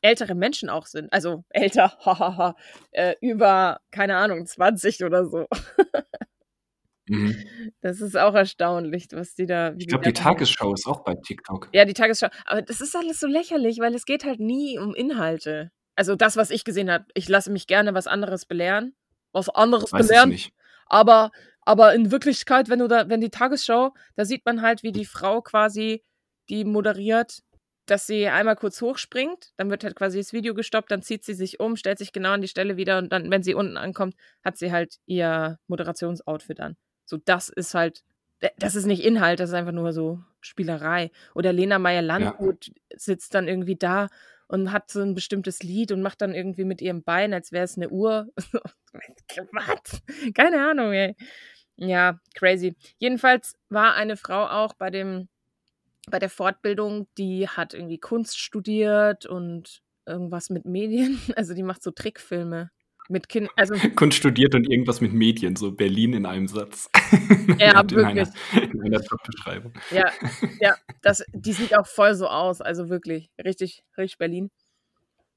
[0.02, 1.12] ältere Menschen auch sind.
[1.14, 2.56] Also älter, hahaha,
[2.92, 5.48] äh, über, keine Ahnung, 20 oder so.
[7.06, 7.36] Mhm.
[7.82, 9.74] Das ist auch erstaunlich, was die da.
[9.78, 11.68] Ich glaube, die Tagesschau ist auch bei TikTok.
[11.74, 12.28] Ja, die Tagesschau.
[12.46, 16.38] Aber das ist alles so lächerlich, weil es geht halt nie um Inhalte also das,
[16.38, 18.96] was ich gesehen habe, ich lasse mich gerne was anderes belehren.
[19.32, 20.30] Was anderes Weiß belehren.
[20.30, 20.54] nicht.
[20.94, 24.92] Aber, aber in Wirklichkeit, wenn du da, wenn die Tagesschau, da sieht man halt, wie
[24.92, 26.04] die Frau quasi,
[26.50, 27.40] die moderiert,
[27.88, 31.34] dass sie einmal kurz hochspringt, dann wird halt quasi das Video gestoppt, dann zieht sie
[31.34, 34.14] sich um, stellt sich genau an die Stelle wieder und dann, wenn sie unten ankommt,
[34.46, 36.78] hat sie halt ihr Moderationsoutfit an.
[37.06, 38.04] So, das ist halt,
[38.60, 41.10] das ist nicht Inhalt, das ist einfach nur so Spielerei.
[41.34, 42.74] Oder Lena Meyer-Landrut ja.
[42.98, 44.10] sitzt dann irgendwie da
[44.48, 47.64] und hat so ein bestimmtes Lied und macht dann irgendwie mit ihrem Bein, als wäre
[47.64, 48.28] es eine Uhr.
[49.52, 50.02] Was?
[50.34, 51.16] Keine Ahnung, ey.
[51.76, 52.76] Ja, crazy.
[52.98, 55.28] Jedenfalls war eine Frau auch bei dem
[56.10, 61.20] bei der Fortbildung, die hat irgendwie Kunst studiert und irgendwas mit Medien.
[61.36, 62.72] Also die macht so Trickfilme
[63.10, 66.90] mit Kind, also Kunst studiert und irgendwas mit Medien, so Berlin in einem Satz.
[67.58, 68.30] Ja, in wirklich.
[68.54, 69.74] Einer, in einer Jobbeschreibung.
[69.92, 70.10] Ja,
[70.62, 74.50] ja, das, die sieht auch voll so aus, also wirklich, richtig, richtig Berlin.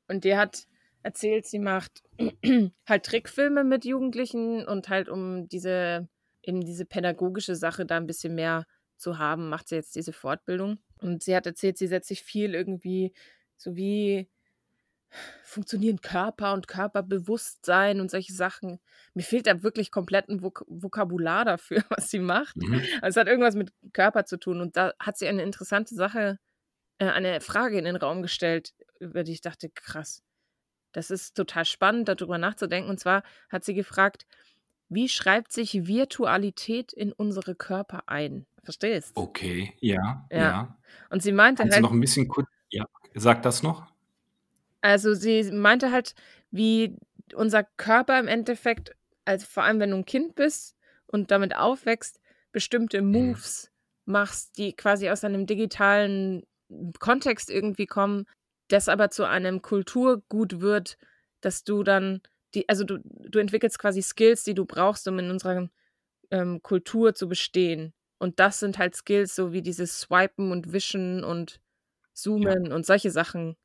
[0.06, 0.66] Und die hat
[1.06, 2.02] erzählt, sie macht
[2.86, 6.08] halt Trickfilme mit Jugendlichen und halt um diese,
[6.42, 8.66] in diese pädagogische Sache da ein bisschen mehr
[8.96, 10.78] zu haben, macht sie jetzt diese Fortbildung.
[11.00, 13.14] Und sie hat erzählt, sie setzt sich viel irgendwie
[13.56, 14.28] so wie
[15.44, 18.80] funktionieren Körper und Körperbewusstsein und solche Sachen.
[19.14, 22.56] Mir fehlt da wirklich komplett ein Vok Vokabular dafür, was sie macht.
[22.56, 22.82] Mhm.
[23.00, 26.38] Also es hat irgendwas mit Körper zu tun und da hat sie eine interessante Sache,
[26.98, 30.25] äh, eine Frage in den Raum gestellt, über die ich dachte, krass.
[30.96, 32.88] Das ist total spannend, darüber nachzudenken.
[32.88, 34.24] Und zwar hat sie gefragt,
[34.88, 38.46] wie schreibt sich Virtualität in unsere Körper ein?
[38.62, 39.12] Verstehst?
[39.14, 40.38] Okay, ja, ja.
[40.38, 40.78] ja.
[41.10, 41.82] Und sie meinte Kannst halt.
[41.82, 43.84] noch ein bisschen kurz, ja, sag das noch.
[44.80, 46.14] Also sie meinte halt,
[46.50, 46.96] wie
[47.34, 50.76] unser Körper im Endeffekt, also vor allem wenn du ein Kind bist
[51.08, 53.10] und damit aufwächst, bestimmte mhm.
[53.10, 53.70] Moves
[54.06, 56.46] machst, die quasi aus einem digitalen
[57.00, 58.24] Kontext irgendwie kommen,
[58.68, 60.98] das aber zu einem Kulturgut wird,
[61.40, 62.20] dass du dann
[62.54, 65.68] die, also du, du entwickelst quasi Skills, die du brauchst, um in unserer
[66.30, 67.92] ähm, Kultur zu bestehen.
[68.18, 71.60] Und das sind halt Skills, so wie dieses Swipen und Wischen und
[72.14, 72.74] Zoomen ja.
[72.74, 73.56] und solche Sachen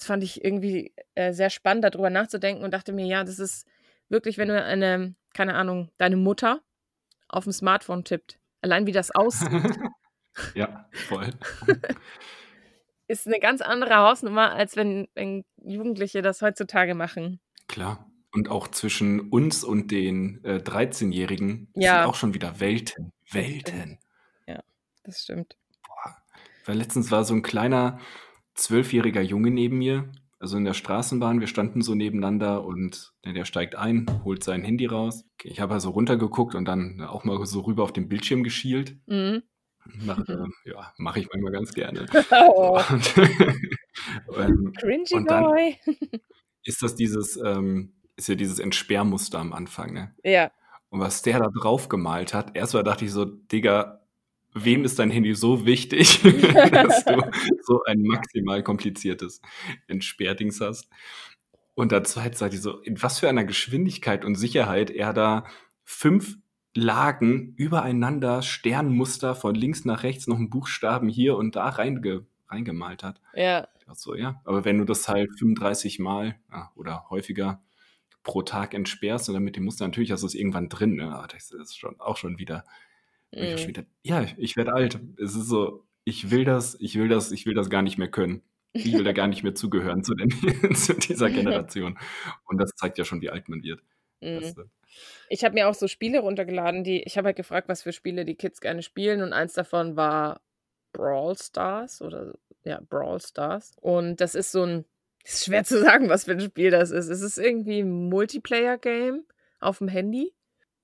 [0.00, 3.68] das fand ich irgendwie äh, sehr spannend, darüber nachzudenken und dachte mir, ja, das ist
[4.08, 6.62] wirklich, wenn du eine, keine Ahnung, deine Mutter
[7.28, 8.38] auf dem Smartphone tippt.
[8.62, 9.50] Allein wie das aussieht.
[10.54, 11.30] ja, voll.
[13.10, 17.40] ist eine ganz andere Hausnummer, als wenn, wenn Jugendliche das heutzutage machen.
[17.68, 18.06] Klar.
[18.32, 21.96] Und auch zwischen uns und den äh, 13-Jährigen Ja.
[22.02, 23.12] sind auch schon wieder Welten.
[23.30, 23.98] Welten.
[25.02, 25.56] Das stimmt.
[26.66, 27.98] Weil letztens war so ein kleiner
[28.54, 31.40] zwölfjähriger Junge neben mir, also in der Straßenbahn.
[31.40, 35.24] Wir standen so nebeneinander und ja, der steigt ein, holt sein Handy raus.
[35.42, 38.96] Ich habe also runtergeguckt und dann auch mal so rüber auf den Bildschirm geschielt.
[39.06, 39.42] Mhm.
[39.84, 42.06] Mach, äh, ja, mache ich manchmal ganz gerne.
[42.32, 43.14] Oh, Und,
[44.38, 45.76] ähm, cringy und dann- boy.
[46.64, 50.14] ist das dieses, ähm, ist ja dieses Entsperrmuster am Anfang, ne?
[50.22, 50.50] Ja.
[50.90, 54.00] Und was der da drauf gemalt hat, erstmal dachte ich so, Digga,
[54.54, 56.20] wem ist dein Handy so wichtig,
[56.72, 57.22] dass du
[57.62, 59.40] so ein maximal kompliziertes
[59.86, 60.88] Entsperrdings hast?
[61.74, 65.44] Und dazu sah ich so, in was für einer Geschwindigkeit und Sicherheit er da
[65.84, 66.36] fünf
[66.74, 73.02] Lagen übereinander, Sternmuster von links nach rechts, noch einen Buchstaben hier und da reinge reingemalt
[73.02, 73.20] hat.
[73.34, 73.68] Ja.
[73.78, 77.62] Ich dachte so, ja, aber wenn du das halt 35 Mal ja, oder häufiger
[78.22, 80.96] pro Tag entsperrst und dann mit dem Muster, natürlich hast du es irgendwann drin.
[80.96, 81.14] Ne?
[81.14, 82.64] Aber das ist schon auch schon wieder,
[83.32, 85.00] auch schon wieder ja, ich werde alt.
[85.16, 88.10] Es ist so, ich will das, ich will das, ich will das gar nicht mehr
[88.10, 88.42] können.
[88.72, 90.30] Ich will da gar nicht mehr zugehören zu, den,
[90.74, 91.98] zu dieser Generation.
[92.44, 93.82] Und das zeigt ja schon, wie alt man wird.
[94.20, 94.40] Mhm.
[94.40, 94.64] Das, äh,
[95.28, 98.24] Ich habe mir auch so Spiele runtergeladen, die ich habe halt gefragt, was für Spiele
[98.24, 100.40] die Kids gerne spielen und eins davon war
[100.92, 102.32] Brawl Stars oder
[102.64, 103.72] ja, Brawl Stars.
[103.80, 104.84] Und das ist so ein
[105.24, 107.08] ist schwer zu sagen, was für ein Spiel das ist.
[107.08, 109.24] Es ist irgendwie ein Multiplayer Game
[109.60, 110.32] auf dem Handy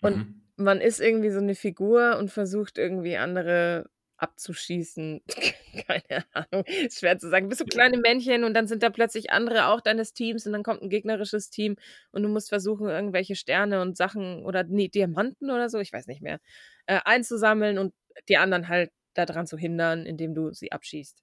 [0.03, 0.42] Und- mhm.
[0.57, 5.22] man ist irgendwie so eine Figur und versucht irgendwie andere abzuschießen.
[5.87, 6.64] Keine Ahnung.
[6.64, 7.48] Ist schwer zu sagen.
[7.48, 10.62] Bist so kleine Männchen und dann sind da plötzlich andere auch deines Teams und dann
[10.62, 11.76] kommt ein gegnerisches Team
[12.12, 16.07] und du musst versuchen, irgendwelche Sterne und Sachen oder nee, Diamanten oder so, ich weiß
[16.07, 16.40] nicht mehr,
[16.87, 17.94] äh, einzusammeln und
[18.29, 21.22] die anderen halt daran zu hindern, indem du sie abschießt.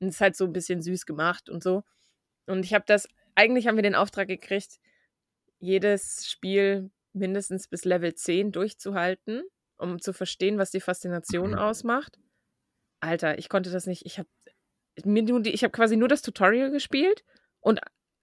[0.00, 1.82] Und es ist halt so ein bisschen süß gemacht und so.
[2.46, 4.78] Und ich habe das, eigentlich haben wir den Auftrag gekriegt,
[5.58, 9.42] jedes Spiel mindestens bis Level 10 durchzuhalten,
[9.78, 11.58] um zu verstehen, was die Faszination Mhm.
[11.58, 12.18] ausmacht.
[13.00, 14.06] Alter, ich konnte das nicht.
[14.06, 14.28] Ich habe
[15.04, 17.24] mir nur die, ich habe quasi nur das Tutorial gespielt
[17.60, 17.80] und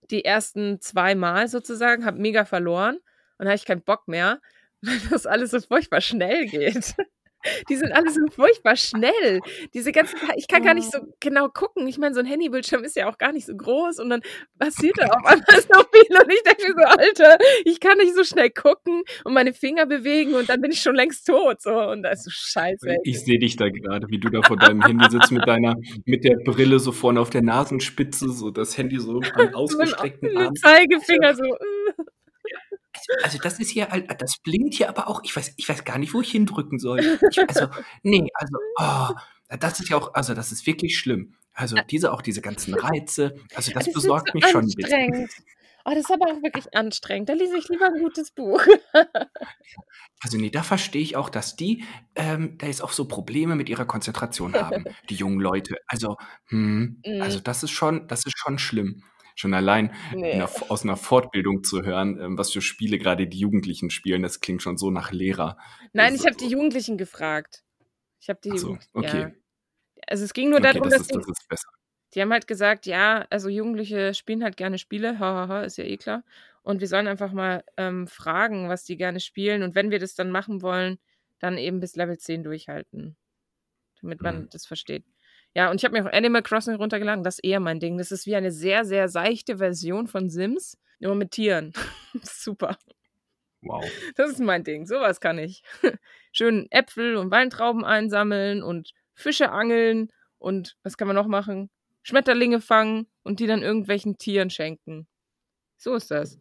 [0.10, 3.00] die ersten zwei Mal sozusagen, habe mega verloren
[3.38, 4.42] und habe ich keinen Bock mehr,
[4.82, 6.96] weil das alles so furchtbar schnell geht.
[7.70, 9.40] Die sind alle so furchtbar schnell.
[9.74, 11.88] Diese ganzen, ich kann gar nicht so genau gucken.
[11.88, 14.22] Ich meine, so ein Handybildschirm ist ja auch gar nicht so groß und dann
[14.60, 18.16] passiert da auf einmal so viel und ich denke mir so, Alter, ich kann nicht
[18.16, 21.62] so schnell gucken und meine Finger bewegen und dann bin ich schon längst tot.
[21.62, 22.98] So und das ist so scheiße.
[23.04, 25.76] Ich sehe dich da gerade, wie du da vor deinem Handy sitzt mit deiner,
[26.06, 30.56] mit der Brille so vorne auf der Nasenspitze, so das Handy so am ausgestreckten Arm.
[30.56, 31.44] Zeigefinger so.
[31.44, 31.81] äh.
[33.24, 35.98] Also das ist hier, al- das blinkt hier aber auch, ich weiß, ich weiß gar
[35.98, 37.00] nicht, wo ich hindrücken soll.
[37.30, 37.68] Ich, also,
[38.04, 39.10] nee, also, oh,
[39.60, 41.36] das ist ja auch, also das ist wirklich schlimm.
[41.54, 45.30] Also diese, auch diese ganzen Reize, also das, ist besorgt so mich schon ein bisschen.
[45.84, 47.28] Oh, das ist aber auch wirklich anstrengend.
[47.30, 48.62] Da lese ich lieber ein gutes Buch.
[50.24, 51.84] Also nee, da verstehe ich auch, dass die
[52.16, 55.76] ähm, da jetzt auch so Probleme mit ihrer Konzentration haben, die jungen Leute.
[55.88, 57.22] Also, hm, Mhm.
[57.22, 59.04] also das ist schon, das ist schon schlimm.
[59.36, 60.32] Schon allein Nee.
[60.32, 64.22] in einer, aus einer Fortbildung zu hören, ähm, was für Spiele gerade die Jugendlichen spielen,
[64.24, 65.58] das klingt schon so nach Lehrer.
[65.94, 67.63] Nein, Das ich ist habe die so- Jugendlichen gefragt.
[68.20, 69.20] Ich habe die Ach so, okay.
[69.22, 69.32] Ja.
[70.08, 71.70] Also es ging nur Okay, darum, das dass ist, die, das ist besser.
[72.13, 75.98] die haben halt gesagt, ja, also Jugendliche spielen halt gerne Spiele, hahaha, ist ja eh
[75.98, 76.24] klar.
[76.63, 79.63] Und wir sollen einfach mal ähm, fragen, was die gerne spielen.
[79.63, 81.00] Und wenn wir das dann machen wollen,
[81.39, 83.15] dann eben bis Level 10 durchhalten.
[84.02, 84.50] Damit man Mhm.
[84.52, 85.04] das versteht.
[85.54, 87.98] Ja, und ich habe mir auch Animal Crossing runtergeladen, das ist eher mein Ding.
[87.98, 91.74] Das ist wie eine sehr, sehr seichte Version von Sims, nur mit Tieren.
[92.24, 92.78] Super.
[93.62, 93.84] Wow.
[94.16, 94.86] Das ist mein Ding.
[94.86, 95.62] Sowas kann ich.
[96.32, 101.70] Schön Äpfel und Weintrauben einsammeln und Fische angeln und was kann man noch machen?
[102.04, 105.08] Schmetterlinge fangen und die dann irgendwelchen Tieren schenken.
[105.78, 106.40] So ist das.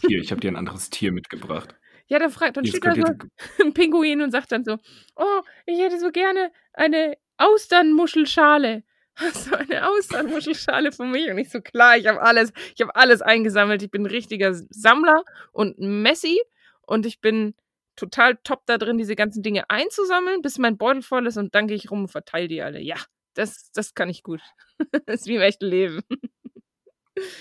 [0.00, 1.76] Hier, ich habe dir ein anderes Tier mitgebracht.
[2.06, 3.02] Ja, dann fragt, dann steht da so
[3.64, 4.78] ein Pinguin und sagt dann so,
[5.16, 8.82] oh, ich hätte so gerne eine Austernmuschelschale.
[9.14, 11.28] Hast du eine Austernmuschelschale für mich?
[11.30, 13.82] Und ich so, klar, ich habe alles, ich habe alles eingesammelt.
[13.82, 16.40] Ich bin ein richtiger Sammler und Messi
[16.86, 17.54] und ich bin
[17.94, 21.68] total top da drin, diese ganzen Dinge einzusammeln, bis mein Beutel voll ist und dann
[21.68, 22.80] gehe ich rum und verteile die alle.
[22.80, 22.96] Ja,
[23.34, 24.40] das, das kann ich gut.
[25.06, 26.00] das ist wie im echten Leben.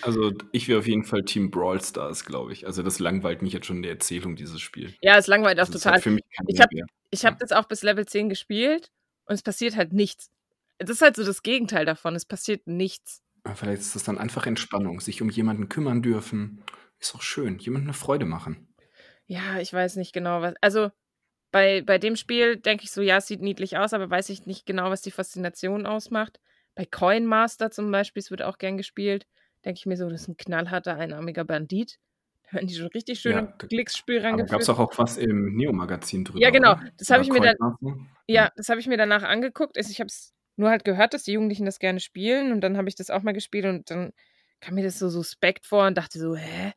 [0.01, 2.67] also ich wäre auf jeden Fall Team Brawl Stars, glaube ich.
[2.67, 4.93] Also das langweilt mich jetzt schon in der Erzählung, dieses Spiel.
[5.01, 5.93] Ja, es langweilt auch ist total.
[5.93, 6.59] halt für mich kein Ich
[7.23, 8.91] hab- habe das auch bis Level 10 gespielt
[9.31, 10.29] und es passiert halt nichts.
[10.77, 12.15] Das ist halt so das Gegenteil davon.
[12.15, 13.23] Es passiert nichts.
[13.43, 16.61] Aber Vielleicht ist das dann einfach Entspannung, sich um jemanden kümmern dürfen.
[16.99, 18.67] Ist auch schön, jemandem eine Freude machen.
[19.27, 20.55] Ja, ich weiß nicht genau, was.
[20.59, 20.91] Also
[21.49, 24.45] bei, bei dem Spiel denke ich so, ja, es sieht niedlich aus, aber weiß ich
[24.47, 26.41] nicht genau, was die Faszination ausmacht.
[26.75, 29.27] Bei Coin Master zum Beispiel, es wird auch gern gespielt,
[29.63, 31.99] denke ich mir so, das ist ein knallharter, einarmiger Bandit.
[32.63, 34.49] Werden die schon richtig schön Ja, Glücksspiel rangeführt.
[34.49, 36.75] gab's doch auch was im Neo-Magazin Ja, drüber, genau.
[36.75, 36.91] oder?
[36.97, 37.55] Das habe ich mir dann
[38.27, 39.77] ja, das habe ich mir danach angeguckt.
[39.77, 42.77] Also, ich habe es nur halt gehört, dass die Jugendlichen das gerne spielen und dann
[42.77, 44.13] habe ich das auch mal gespielt und dann
[44.61, 46.73] kam mir das so suspekt vor und dachte so: „Hä?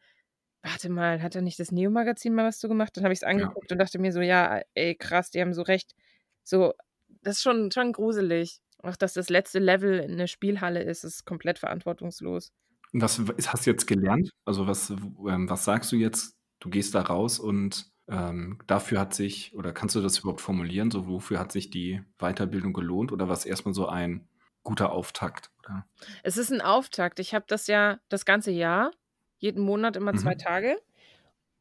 [0.62, 3.54] Warte mal, hat da nicht das Neo-Magazin mal was zu gemacht?“ Dann habe ich's Ja.
[3.54, 5.94] angeguckt und dachte mir so: „Ja, ey, krass, die haben so recht.“
[6.44, 6.74] So,
[7.22, 8.60] das ist schon schon gruselig.
[8.82, 12.50] Auch dass das letzte Level in 'ne Spielhalle ist, ist komplett verantwortungslos.
[12.96, 14.30] Was hast du jetzt gelernt?
[14.44, 16.37] Also, was ähm, was sagst du jetzt?
[16.61, 20.90] Du gehst da raus und, ähm, dafür hat sich oder kannst du das überhaupt formulieren,
[20.92, 24.28] so wofür hat sich die Weiterbildung gelohnt oder war's erst mal so ein
[24.62, 25.87] guter Auftakt, oder?
[26.22, 27.20] Es ist 'n Auftakt.
[27.20, 28.90] Ich habe das ja das ganze Jahr,
[29.38, 30.38] jeden Monat immer 2 Mhm.
[30.38, 30.78] Tage.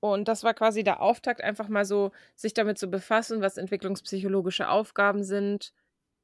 [0.01, 4.69] Und das war quasi der Auftakt, einfach mal so sich damit zu befassen, was entwicklungspsychologische
[4.69, 5.73] Aufgaben sind,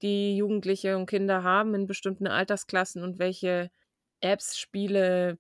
[0.04, 3.72] die Jugendliche und Kinder haben in bestimmten Altersklassen und welche
[4.24, 5.40] Apps, Spiele,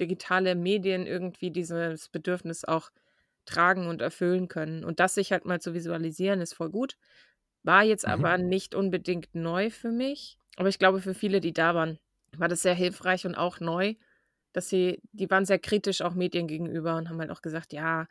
[0.00, 2.90] digitale Medien irgendwie dieses Bedürfnis auch
[3.46, 4.84] tragen und erfüllen können.
[4.84, 6.96] Und das sich halt mal zu visualisieren, ist voll gut.
[7.64, 8.38] War jetzt aber Mhm.
[8.38, 11.98] nicht unbedingt neu für mich, aber ich glaube, für viele, die da waren,
[12.36, 13.94] war das sehr hilfreich und auch neu,
[14.52, 18.06] dass sie die waren sehr kritisch auch Medien gegenüber und haben halt auch gesagt: „Ja,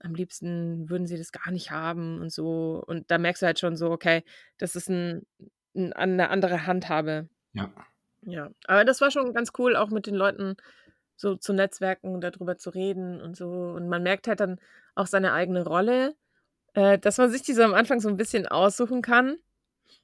[0.00, 2.82] am liebsten würden sie das gar nicht haben“ und so.
[2.86, 4.24] Und da merkst du halt schon so, okay,
[4.58, 5.26] das ist 'n
[5.76, 7.28] 'n 'ne andere Handhabe.
[7.54, 7.93] Ja.
[8.26, 10.56] Ja, aber das war schon ganz cool, auch mit den Leuten
[11.16, 13.48] so zu netzwerken und da drüber zu reden und so.
[13.50, 14.58] Und man merkt halt dann
[14.94, 16.14] auch seine eigene Rolle,
[16.74, 19.36] äh, dass man sich die so am Anfang so 'n bisschen aussuchen kann.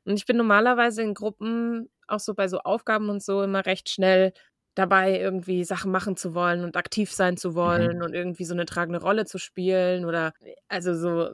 [0.07, 3.89] Und ich bin normalerweise in Gruppen, auch so bei so Aufgaben und so, immer recht
[3.91, 4.33] schnell
[4.77, 8.03] dabei, irgendwie Sachen machen zu wollen und aktiv sein zu wollen Mhm.
[8.03, 10.35] und irgendwie so 'ne tragende Rolle zu spielen oder
[10.69, 11.31] also so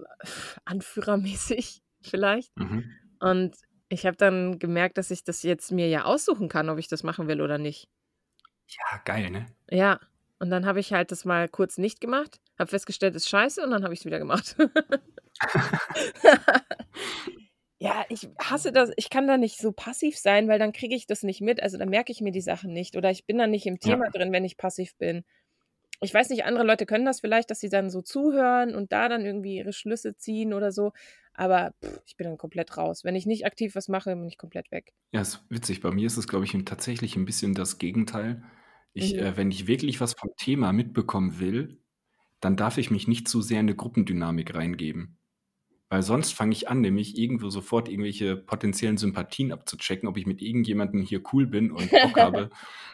[0.66, 2.52] anführermäßig vielleicht.
[2.56, 2.96] Mhm.
[3.20, 3.56] Und
[3.88, 7.02] ich habe dann gemerkt, dass ich das jetzt mir ja aussuchen kann, ob ich das
[7.02, 7.88] machen will oder nicht.
[8.68, 9.46] Ja, geil, ne?
[9.70, 10.00] Ja,
[10.38, 13.70] und dann habe ich halt das mal kurz nicht gemacht, habe festgestellt, ist scheiße und
[13.70, 14.56] dann habe ich's wieder gemacht.
[17.78, 18.90] Ja, ich hasse das.
[18.96, 21.62] Ich kann da nicht so passiv sein, weil dann kriege ich das nicht mit.
[21.62, 23.96] Also, dann merke ich mir die Sachen nicht oder ich bin dann nicht im Ja.
[23.96, 25.24] Thema drin, wenn ich passiv bin.
[26.02, 29.08] Ich weiß nicht, andere Leute können das vielleicht, dass sie dann so zuhören und da
[29.08, 30.92] dann irgendwie ihre Schlüsse ziehen oder so,
[31.36, 31.72] aber
[32.06, 33.04] ich bin dann komplett raus.
[33.04, 34.90] Wenn ich nicht aktiv was mache, bin ich komplett weg.
[35.14, 35.80] Ja, ist witzig.
[35.80, 38.42] Bei mir ist es, glaube ich, tatsächlich 'n bisschen das Gegenteil.
[38.92, 39.20] Ich Mhm.
[39.20, 41.80] äh, wenn ich wirklich was vom Thema mitbekommen will,
[42.40, 45.18] dann darf ich mich nicht zu sehr in 'ne Gruppendynamik reingeben.
[45.90, 50.42] Weil sonst fange ich an, nämlich irgendwo sofort irgendwelche potenziellen Sympathien abzuchecken, ob ich mit
[50.42, 52.50] irgendjemandem hier cool bin und Bock habe,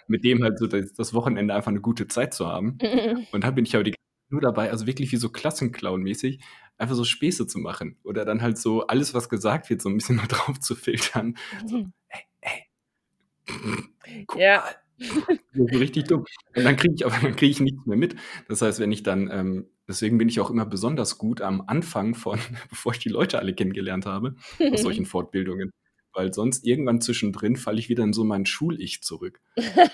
[0.08, 2.80] mit dem halt so das Wochenende einfach 'ne gute Zeit zu haben.
[3.30, 3.94] Und dann bin ich aber die
[4.32, 6.40] nur dabei, also wirklich wie so Klassenclown-mäßig,
[6.78, 9.96] einfach so Späße zu machen oder dann halt so alles, was gesagt wird, so 'n
[9.96, 11.36] bisschen mal drauf zu filtern.
[11.66, 12.62] So: „Hey, hey.
[14.26, 14.64] Guck Ja.
[14.64, 14.74] mal.“
[15.54, 16.24] So so richtig dumm.
[16.54, 18.16] Und dann kriege ich aber dann kriege ich nichts mehr mit.
[18.48, 22.14] Das heißt, wenn ich dann ähm, deswegen bin ich auch immer besonders gut am Anfang
[22.14, 22.38] von
[22.70, 24.36] bevor ich die Leute alle kennengelernt habe,
[24.70, 25.72] aus solchen Fortbildungen,
[26.14, 29.40] weil sonst irgendwann zwischendrin falle ich wieder in so mein Schul-Ich zurück.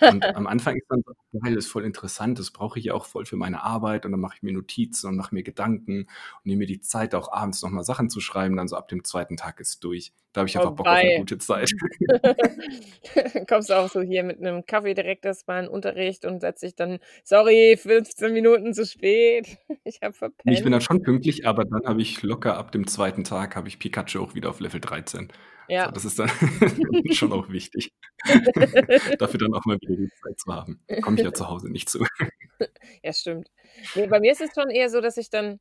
[0.04, 3.06] Und am Anfang ist dann so: „Geil, ist voll interessant, das brauche ich ja auch
[3.06, 6.08] voll für meine Arbeit“ und dann mache ich mir Notizen und mache mir Gedanken und
[6.44, 8.56] nehme mir die Zeit, auch abends noch mal Sachen zu schreiben.
[8.56, 9.36] Dann so ab dem 2.
[9.36, 10.12] Tag ist durch.
[10.34, 11.12] Da habe ich einfach Bock auf 'ne Vorbei.
[11.12, 11.70] gute Zeit.
[13.48, 16.74] Kommst du auch so hier mit 'nem Kaffee direkt erstmal in Unterricht und setzt dich
[16.76, 19.58] dann: „Sorry, 15 Minuten zu spät.
[19.84, 22.70] Ich habe Ne, ich bin verpennt.“ dann schon pünktlich, aber dann habe ich locker ab
[22.72, 23.24] dem 2.
[23.24, 25.28] Tag habe ich Pikachu auch wieder auf Level 13.
[25.76, 25.92] So, Ja.
[25.92, 26.28] das ist dann
[27.12, 27.92] schon auch wichtig.
[29.18, 30.80] Dafür dann auch mal wieder die Zeit zu haben.
[31.00, 32.00] Komme ich ja zu Hause nicht zu.
[33.04, 33.50] Ja, stimmt.
[33.94, 35.60] Ne, bei mir ist es schon eher so, dass ich dann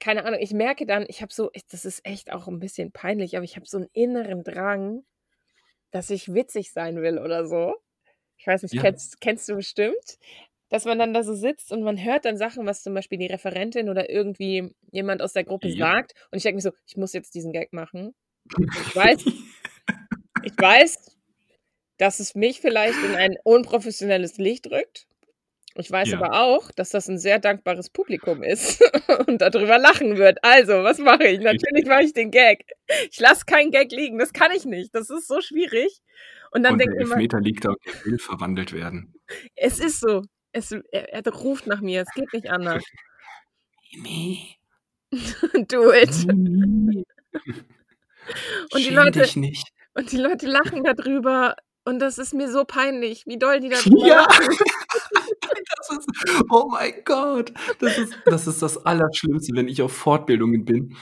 [0.00, 3.36] keine Ahnung, ich merke dann, ich habe so das ist echt auch 'n bisschen peinlich,
[3.36, 5.04] aber ich habe so 'n inneren Drang,
[5.92, 7.76] dass ich witzig sein will oder so.
[8.38, 8.80] Ich weiß nicht, Ja.
[8.80, 10.18] kennst kennst du bestimmt,
[10.70, 13.26] dass man dann da so sitzt und man hört dann Sachen, was zum Beispiel die
[13.28, 15.86] Referentin oder irgendwie jemand aus der Gruppe Ja.
[15.88, 18.14] sagt und ich denke mir so: „Ich muss jetzt diesen Gag machen.“
[18.86, 19.24] Ich weiß
[20.42, 20.98] ich weiß,
[21.98, 25.06] dass es mich vielleicht in ein unprofessionelles Licht rückt.
[25.76, 26.18] Ich weiß Ja.
[26.20, 28.80] aber auch, dass das 'n sehr dankbares Publikum ist
[29.28, 30.38] und da drüber lachen wird.
[30.44, 31.40] Also, was mache ich?
[31.40, 32.66] Natürlich mache ich den Gag.
[33.10, 34.94] Ich lasse keinen Gag liegen, das kann ich nicht.
[34.94, 36.00] Das ist so schwierig.
[36.52, 39.14] Und dann Und der denke ich immer Elfmeter liegt da und der will verwandelt werden.
[39.56, 40.22] es ist so.
[40.52, 42.84] Es er er ruft nach mir, es geht nicht anders.
[43.92, 44.58] Mimi.
[45.68, 46.10] Do it.
[48.72, 49.68] Und die Leute dich nicht.
[49.94, 53.68] und die Leute lachen da drüber und das ist mir so peinlich, wie doll die
[53.68, 54.22] da Ja.
[54.22, 54.56] lachen.
[55.76, 56.08] Das ist
[56.50, 57.52] oh mein Gott.
[57.78, 60.96] Das ist das ist das Allerschlimmste, wenn ich auf Fortbildungen bin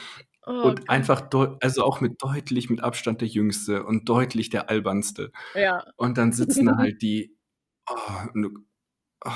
[0.44, 0.90] Oh und Gott.
[0.90, 1.28] einfach
[1.60, 5.30] also auch mit deutlich mit Abstand der Jüngste und deutlich der Albernste.
[5.54, 5.84] Ja.
[5.96, 7.36] Und dann sitzen da halt die
[7.88, 7.94] oh,
[9.24, 9.30] oh,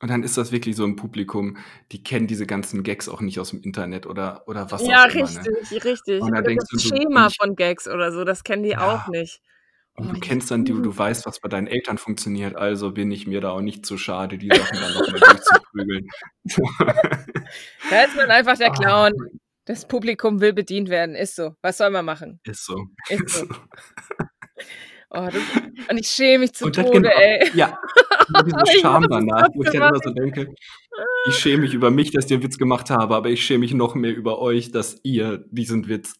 [0.00, 1.56] und dann ist das wirklich so im Publikum,
[1.92, 5.14] die kennen diese ganzen Gags auch nicht aus dem Internet oder, oder was Ja, auch
[5.14, 5.30] immer.
[5.30, 5.46] Ne?
[5.60, 6.20] richtig, richtig.
[6.22, 8.70] Und da Oder denkst das du, Schema ich- von Gags oder so, das kennen die
[8.70, 8.94] Ja.
[8.94, 9.40] auch nicht.
[9.94, 12.90] Und Oh, du ich- kennst dann, du, du weißt, was bei deinen Eltern funktioniert, also
[12.92, 16.08] bin ich mir da auch nicht zu schade, die Sachen dann nochmal durchzuprügeln.
[17.90, 18.74] Da ist man einfach der Ah.
[18.74, 19.12] Clown.
[19.64, 21.14] Das Publikum will bedient werden.
[21.16, 21.54] Ist so.
[21.62, 22.40] Was soll man machen?
[22.44, 22.86] Ist so.
[23.08, 23.46] Ist so.
[25.08, 25.42] Oh, das,
[25.88, 27.48] und ich schäme mich zu das Tode, genau, ey.
[27.54, 27.78] ja,
[28.28, 30.54] immer Aber diese ich Scham danach, wo ich dann immer so denke,
[31.28, 33.74] ich schäme mich über mich, dass ich den Witz gemacht habe, aber ich schäme mich
[33.74, 36.14] noch mehr über euch, dass ihr diesen Witz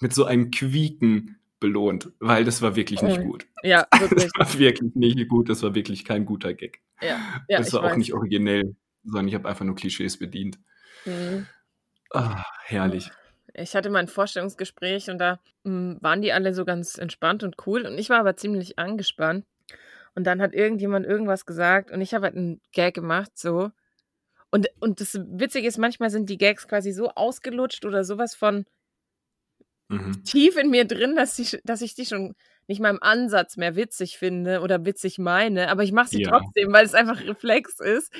[0.00, 3.24] mit so einem Quieken belohnt, weil das war wirklich nicht Oh.
[3.24, 3.46] gut.
[3.62, 4.30] Ja, wirklich.
[4.36, 6.80] Das war wirklich nicht gut, das war wirklich kein guter Gag.
[7.00, 7.96] Ja, ja das war auch weiß.
[7.96, 10.58] nicht originell, sondern ich habe einfach nur Klischees bedient.
[11.04, 11.46] Mhm.
[12.10, 13.10] Ah, herrlich.
[13.54, 17.56] Ich hatte mal ein Vorstellungsgespräch und da mm, waren die alle so ganz entspannt und
[17.66, 19.44] cool und ich war aber ziemlich angespannt.
[20.14, 23.70] Und dann hat irgendjemand irgendwas gesagt und ich habe halt einen Gag gemacht, so.
[24.50, 28.64] Und, und das Witzige ist, manchmal sind die Gags quasi so ausgelutscht oder sowas von
[29.90, 30.22] Mhm.
[30.24, 32.34] tief in mir drin, dass, die, dass ich die schon
[32.68, 36.30] nicht mal im Ansatz mehr witzig finde oder witzig meine, aber ich mache sie Ja.
[36.30, 38.12] trotzdem, weil es einfach Reflex ist.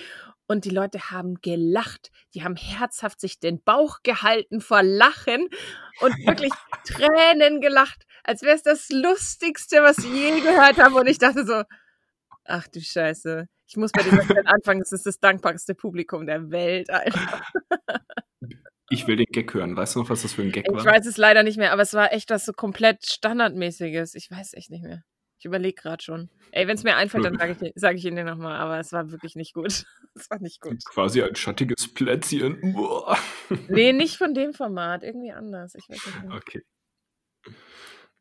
[0.51, 2.11] Und die Leute haben gelacht.
[2.33, 5.49] Die haben herzhaft sich den Bauch gehalten vor Lachen
[6.01, 6.53] und wirklich
[6.87, 10.95] Tränen gelacht, als wäre es das Lustigste, was sie je gehört haben.
[10.95, 11.63] Und ich dachte so,
[12.45, 13.47] ach du Scheiße.
[13.67, 14.11] Ich muss bei Zeit
[14.47, 16.89] anfangen, es ist das dankbarste Publikum der Welt.
[16.89, 17.43] Alter.
[18.91, 19.77] Ich will den Gag hören.
[19.77, 20.85] Weißt du noch, was das für ein Gag Ich war?
[20.85, 24.15] weiß es leider nicht mehr, aber es war echt was so komplett Standardmäßiges.
[24.15, 25.03] Ich weiß echt nicht mehr.
[25.39, 26.31] Ich überlege gerade schon.
[26.51, 29.11] Ey, wenn es mir einfällt, dann sage ich, sag ich Ihnen nochmal, aber es war
[29.11, 29.85] wirklich nicht gut.
[30.15, 30.85] Es war nicht gut.
[30.85, 32.73] Quasi ein schattiges Plätzchen.
[32.73, 33.17] Boah.
[33.69, 35.77] Nee, nicht von dem Format, irgendwie anders.
[35.77, 36.37] Ich weiß nicht mehr.
[36.37, 36.65] Okay.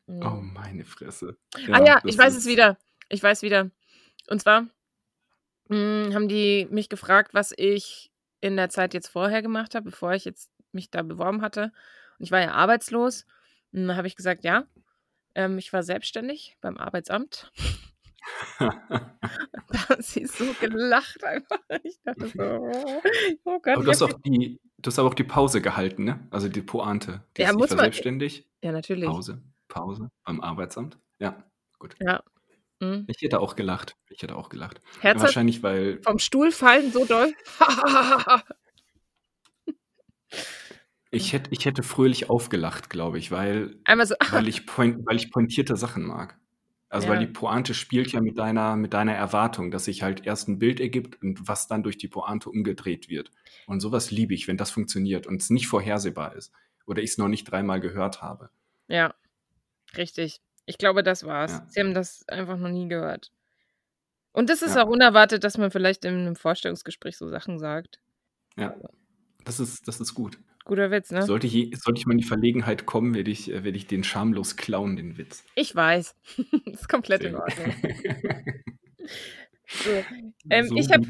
[0.06, 0.22] Mhm.
[0.22, 1.36] Oh, meine Fresse.
[1.72, 2.78] ah ja, ich weiß es wieder.
[3.08, 3.70] Ich weiß wieder.
[4.28, 4.66] Und zwar
[5.68, 10.12] mh, haben die mich gefragt, was ich in der Zeit jetzt vorher gemacht habe, bevor
[10.14, 11.72] ich jetzt mich da beworben hatte.
[12.18, 13.26] Und ich war ja arbeitslos.
[13.72, 14.64] Und dann habe ich gesagt, ja,
[15.34, 17.52] ähm, ich war selbstständig beim Arbeitsamt.
[18.58, 21.60] Da haben sie so gelacht einfach.
[21.82, 23.02] Ich dachte so, oh,
[23.44, 23.74] oh Gott.
[23.76, 26.26] Aber du hast, auch die, du hast aber auch die Pause gehalten, ne?
[26.30, 27.22] Also die Pointe.
[27.38, 28.46] Die Ja, ist, muss ich war man- selbstständig.
[28.62, 29.06] ja, natürlich.
[29.08, 29.40] Pause.
[29.68, 30.98] Pause beim Arbeitsamt.
[31.20, 31.42] Ja,
[31.78, 31.94] gut.
[32.00, 32.22] Ja.
[32.80, 33.04] Mhm.
[33.08, 33.96] Ich hätte auch gelacht.
[34.10, 34.82] Ich hätte auch gelacht.
[35.00, 37.32] Herzhaft Wahrscheinlich, weil vom Stuhl fallen so doll.
[41.10, 45.30] ich hätte, ich hätte fröhlich aufgelacht, glaube ich, weil, so, weil, ich point, weil ich
[45.30, 46.38] pointierte Sachen mag.
[46.90, 47.26] Also weil Ja.
[47.26, 50.80] die Pointe spielt ja mit deiner, mit deiner Erwartung, dass sich halt erst ein Bild
[50.80, 53.30] ergibt und was dann durch die Pointe umgedreht wird.
[53.66, 56.50] Und sowas liebe ich, wenn das funktioniert und es nicht vorhersehbar ist.
[56.86, 58.48] Oder ich es noch nicht dreimal gehört habe.
[58.88, 59.14] ja,
[59.96, 60.40] richtig.
[60.64, 61.52] Ich glaube, das war's.
[61.52, 61.66] Ja.
[61.68, 63.32] Sie haben das einfach noch nie gehört.
[64.32, 64.84] Und das ist Ja.
[64.84, 67.98] auch unerwartet, dass man vielleicht in einem Vorstellungsgespräch so Sachen sagt.
[68.56, 68.74] Ja.
[69.44, 70.38] Das ist, das ist gut.
[70.68, 71.22] Guter Witz, ne?
[71.22, 74.04] Sollte, je, sollte ich mal in die Verlegenheit kommen, werde ich, äh, werde ich den
[74.04, 75.42] schamlos klauen, den Witz.
[75.54, 76.14] Ich weiß.
[76.66, 77.74] ist komplett in Sehr Ordnung.
[77.82, 79.08] gut.
[79.66, 79.90] So.
[80.50, 81.02] Ähm, so ich hab-.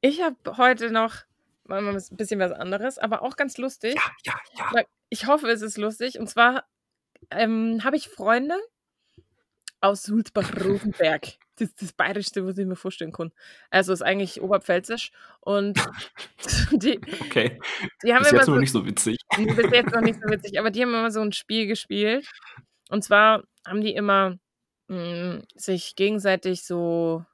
[0.00, 1.24] Ich habe heute noch
[1.64, 3.96] mal ein bisschen was anderes, aber auch ganz lustig.
[3.96, 4.82] Ja, ja, ja.
[5.08, 6.20] Ich hoffe, es ist lustig.
[6.20, 6.64] Und zwar
[7.32, 8.54] ähm, habe ich Freunde
[9.80, 11.38] aus Sulzbach-Rosenberg.
[11.56, 13.32] Das ist das Bayerischste, was ich mir vorstellen kann.
[13.70, 15.12] Also ist eigentlich Oberpfälzisch.
[15.40, 15.78] Und
[16.72, 17.58] die, Okay.
[18.02, 19.18] die haben Bis immer jetzt so, noch nicht so witzig.
[19.36, 22.26] Bis jetzt noch nicht so witzig, aber die haben immer so ein Spiel gespielt.
[22.88, 24.36] Und zwar haben die immer
[24.88, 27.24] mh, sich gegenseitig so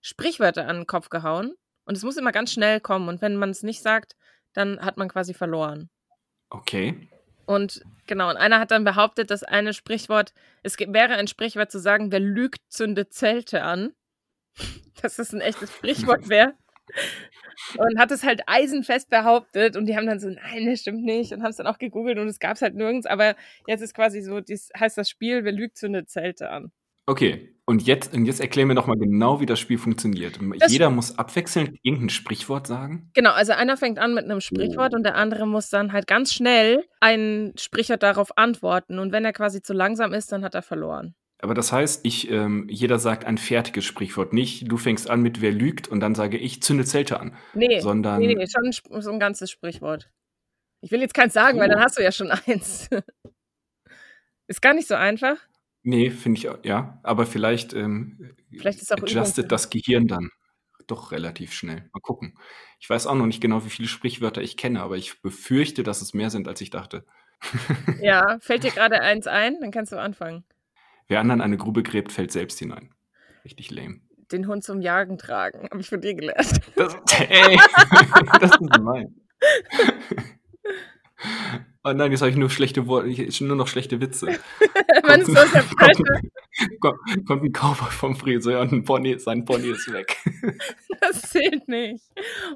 [0.00, 1.54] Sprichwörter an den Kopf gehauen.
[1.84, 3.08] Und es muss immer ganz schnell kommen.
[3.08, 4.16] Und wenn man es nicht sagt,
[4.52, 5.88] dann hat man quasi verloren.
[6.50, 7.08] Okay.
[7.46, 10.32] Und genau, und einer hat dann behauptet, dass eine Sprichwort,
[10.62, 13.92] es wäre ein Sprichwort zu sagen, wer lügt, zündet Zelte an.
[15.02, 16.54] Dass das ein echtes Sprichwort wäre.
[17.76, 21.32] Und hat es halt eisenfest behauptet und die haben dann so, nein, das stimmt nicht
[21.32, 23.34] und haben es dann auch gegoogelt und es gab es halt nirgends, aber
[23.66, 26.70] jetzt ist quasi so, dies heißt das Spiel, wer lügt, zündet Zelte an.
[27.06, 27.52] Okay.
[27.68, 30.38] Und jetzt, und jetzt erklären wir noch mal genau, wie das Spiel funktioniert.
[30.60, 33.10] Das- Jeder muss abwechselnd irgendein Sprichwort sagen.
[33.14, 36.32] Genau, also einer fängt an mit einem Sprichwort und der andere muss dann halt ganz
[36.32, 40.62] schnell ein Sprichwort darauf antworten und wenn er quasi zu langsam ist, dann hat er
[40.62, 41.16] verloren.
[41.42, 44.32] Aber das heißt, ich, ähm, jeder sagt ein fertiges Sprichwort.
[44.32, 47.34] Nicht, du fängst an mit wer lügt und dann sage ich, zünde Zelte an.
[47.52, 50.08] Nee, Sondern- nee, nee, schon ein so ein ganzes Sprichwort.
[50.82, 51.82] Ich will jetzt keins sagen, weil dann Oh.
[51.82, 52.88] hast du ja schon eins.
[54.46, 55.36] Ist gar nicht so einfach.
[55.88, 56.98] Nee, finde ich, auch- ja.
[57.04, 60.30] Aber vielleicht, ähm, Vielleicht ist auch adjustet Übung- das Gehirn dann
[60.88, 61.88] doch relativ schnell.
[61.92, 62.36] Mal gucken.
[62.80, 66.02] Ich weiß auch noch nicht genau, wie viele Sprichwörter ich kenne, aber ich befürchte, dass
[66.02, 67.04] es mehr sind, als ich dachte.
[68.00, 69.60] Ja, fällt dir gerade eins ein?
[69.60, 70.44] Dann kannst du anfangen.
[71.06, 72.92] Wer anderen eine Grube gräbt, fällt selbst hinein.
[73.44, 74.00] Richtig lame.
[74.32, 76.60] Den Hund zum Jagen tragen, habe ich von dir gelernt.
[76.74, 76.96] Das,
[77.28, 77.56] ey,
[78.40, 79.14] das ist gemein.
[81.84, 84.26] Oh nein, jetzt habe ich nur schlechte Worte, ich, nur noch schlechte Witze.
[85.06, 86.02] Man ist aus der Presse.
[86.80, 90.16] Kommt, kommt ein Cowboy vom Friseur und ein Pony, sein Pony ist weg.
[90.98, 92.04] Das zählt nicht.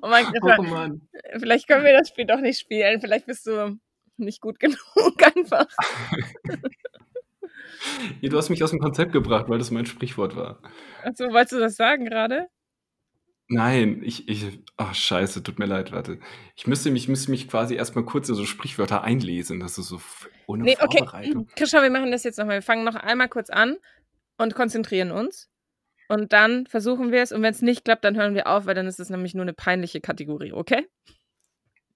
[0.00, 1.02] Oh mein Oh Gott, Mann.
[1.38, 2.98] vielleicht können wir das Spiel doch nicht spielen.
[3.00, 3.78] Vielleicht bist du
[4.16, 4.78] nicht gut genug
[5.36, 5.66] einfach.
[8.22, 10.60] Ja, du hast mich aus dem Konzept gebracht, weil das mein Sprichwort war.
[11.02, 12.48] Achso, wolltest du das sagen gerade?
[13.52, 16.20] Nein, ich, ich, ach scheiße, tut mir leid, warte.
[16.54, 19.96] Ich müsste mich, müsste mich quasi erstmal kurz in so Sprichwörter einlesen, das ist so
[19.96, 20.98] f- ohne Nee, okay.
[20.98, 21.48] Vorbereitung.
[21.56, 22.58] Christian, wir machen das jetzt nochmal.
[22.58, 23.76] Wir fangen noch einmal kurz an
[24.38, 25.48] und konzentrieren uns.
[26.08, 27.32] Und dann versuchen wir es.
[27.32, 29.42] Und wenn es nicht klappt, dann hören wir auf, weil dann ist es nämlich nur
[29.42, 30.86] eine peinliche Kategorie, okay?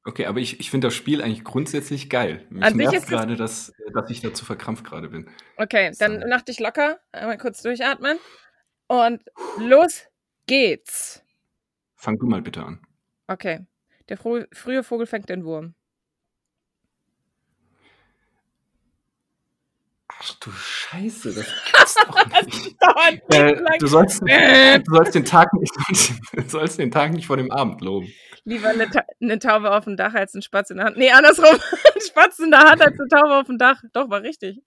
[0.04, 2.44] Okay, aber ich, ich finde das Spiel eigentlich grundsätzlich geil.
[2.50, 5.30] Mich An sich nervt ist es- gerade, dass, dass ich dazu verkrampft gerade bin.
[5.56, 6.26] Okay, dann So.
[6.28, 6.98] mach dich locker.
[7.12, 8.18] Einmal kurz durchatmen.
[8.88, 9.22] Und
[9.58, 10.02] los
[10.46, 11.23] geht's.
[12.04, 12.80] Fang du mal bitte an.
[13.28, 13.66] Okay.
[14.10, 15.74] Der fro frühe Vogel fängt den Wurm.
[20.08, 22.76] Ach du Scheiße, das gibt's doch nicht.
[23.30, 25.72] Äh, du, sollst, du, sollst den Tag nicht,
[26.34, 28.12] du sollst den Tag nicht vor dem Abend loben.
[28.44, 30.98] Lieber eine, Ta eine Taube auf dem Dach als ein Spatz in der Hand.
[30.98, 31.46] Nee, andersrum.
[31.94, 33.80] ein Spatz in der Hand als eine Taube auf dem Dach.
[33.94, 34.60] Doch, war richtig.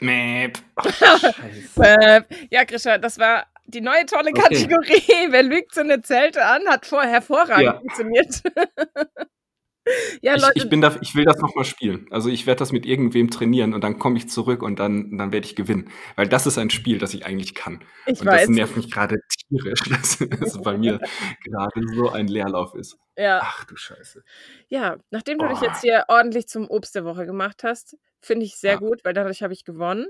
[0.00, 0.58] Mäp.
[0.76, 2.26] Ach, Scheiße.
[2.50, 4.42] Ja, Grisha, das war die neue tolle Okay.
[4.42, 5.02] Kategorie.
[5.30, 6.62] Wer lügt so eine Zelte an?
[6.68, 7.78] Hat vorher hervorragend Ja.
[7.78, 8.42] funktioniert.
[10.22, 10.52] ja, Ich, Leute.
[10.54, 12.06] ich, bin da, ich will das nochmal spielen.
[12.10, 15.32] Also ich werde das mit irgendwem trainieren und dann komme ich zurück und dann, dann
[15.32, 15.90] werde ich gewinnen.
[16.16, 17.84] Weil das ist ein Spiel, das ich eigentlich kann.
[18.06, 18.42] ich und weiß.
[18.42, 19.16] das nervt mich gerade
[19.48, 20.98] tierisch, dass es bei mir
[21.44, 22.98] gerade so ein Leerlauf ist.
[23.16, 23.40] Ja.
[23.42, 24.22] Ach du Scheiße.
[24.68, 25.66] ja, nachdem du dich Boah.
[25.68, 28.78] jetzt hier ordentlich zum Obst der Woche gemacht hast, finde ich sehr Ja.
[28.78, 30.06] gut, weil dadurch habe ich gewonnen.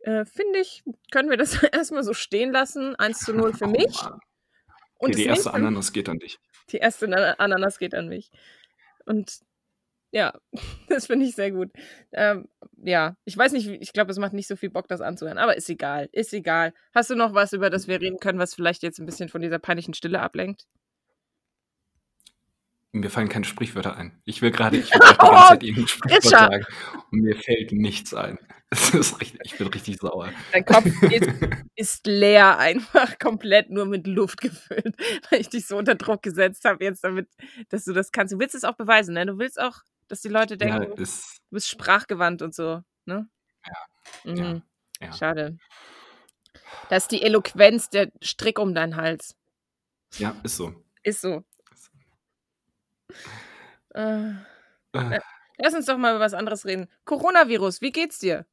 [0.00, 2.96] Äh, finde ich, können wir das erstmal so stehen lassen.
[2.96, 4.00] 1 zu 0 für Oh mich.
[4.98, 6.38] Und Okay, die erste Ananas geht an dich.
[6.70, 8.30] Die erste Ana- Ananas geht an mich.
[9.04, 9.40] Und
[10.12, 10.38] ja,
[10.88, 11.70] das finde ich sehr gut.
[12.12, 15.38] Ähm, ja, ich weiß nicht, ich glaube, es macht nicht so viel Bock, das anzuhören,
[15.38, 16.74] aber ist egal, ist egal.
[16.94, 19.40] Hast du noch was, über das wir reden können, was vielleicht jetzt ein bisschen von
[19.40, 20.66] dieser peinlichen Stille ablenkt?
[22.94, 24.20] Mir fallen keine Sprichwörter ein.
[24.26, 26.66] Ich will gerade, ich will gerade die ganze Zeit irgendein Sprichwort sagen
[27.10, 28.38] und mir fällt nichts ein.
[28.72, 30.30] Richtig, ich bin richtig sauer.
[30.52, 31.30] Dein Kopf ist,
[31.74, 34.94] ist leer, einfach komplett nur mit Luft gefüllt,
[35.30, 37.28] weil ich dich so unter Druck gesetzt habe, jetzt damit,
[37.68, 38.32] dass du das kannst.
[38.32, 39.26] Du willst es auch beweisen, ne?
[39.26, 43.28] Du willst auch, dass die Leute Ja, denken, das, du bist sprachgewandt und so, ne?
[43.66, 44.32] Ja.
[44.32, 44.62] Mhm.
[45.00, 45.12] ja.
[45.12, 45.58] Schade.
[46.88, 49.34] Das ist die Eloquenz der Strick um deinen Hals.
[50.16, 50.74] ja, ist so.
[51.02, 51.44] Ist so.
[53.94, 54.32] Äh,
[54.94, 55.20] Äh,
[55.58, 56.88] lass uns doch mal über was anderes reden.
[57.04, 58.46] Coronavirus, wie geht's dir?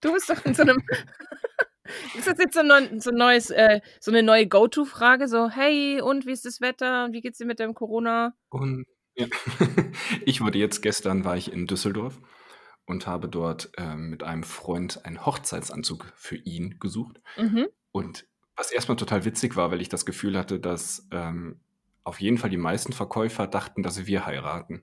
[0.00, 0.82] Du bist doch in so einem.
[2.16, 5.28] ist das jetzt so, ein, so, ein neues, äh, so eine neue Go-To-Frage?
[5.28, 7.08] So, hey, und wie ist das Wetter?
[7.12, 8.34] Wie geht's dir mit dem Corona?
[8.50, 9.26] Und ja.
[10.26, 12.20] ich wurde jetzt gestern war ich in Düsseldorf
[12.86, 17.20] und habe dort ähm, mit einem Freund einen Hochzeitsanzug für ihn gesucht.
[17.36, 17.68] Mhm.
[17.92, 18.26] Und
[18.56, 21.60] was erstmal total witzig war, weil ich das Gefühl hatte, dass ähm,
[22.04, 24.82] auf jeden Fall die meisten Verkäufer dachten, dass wir heiraten.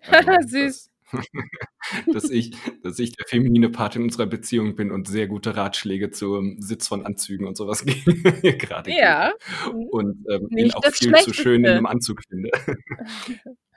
[0.48, 0.90] Süß.
[1.12, 1.26] Dass,
[2.12, 6.10] dass, ich, dass ich der feminine Part in unserer Beziehung bin und sehr gute Ratschläge
[6.10, 7.94] zum Sitz von Anzügen und sowas ge-
[8.58, 9.00] gerade gebe.
[9.00, 9.32] Ja.
[9.90, 12.50] Und ähm, ihn auch viel zu schön in einem Anzug finde.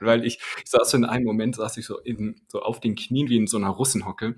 [0.00, 2.96] Weil ich, ich saß so in einem Moment, saß ich so, in, so auf den
[2.96, 4.36] Knien wie in so einer Russenhocke,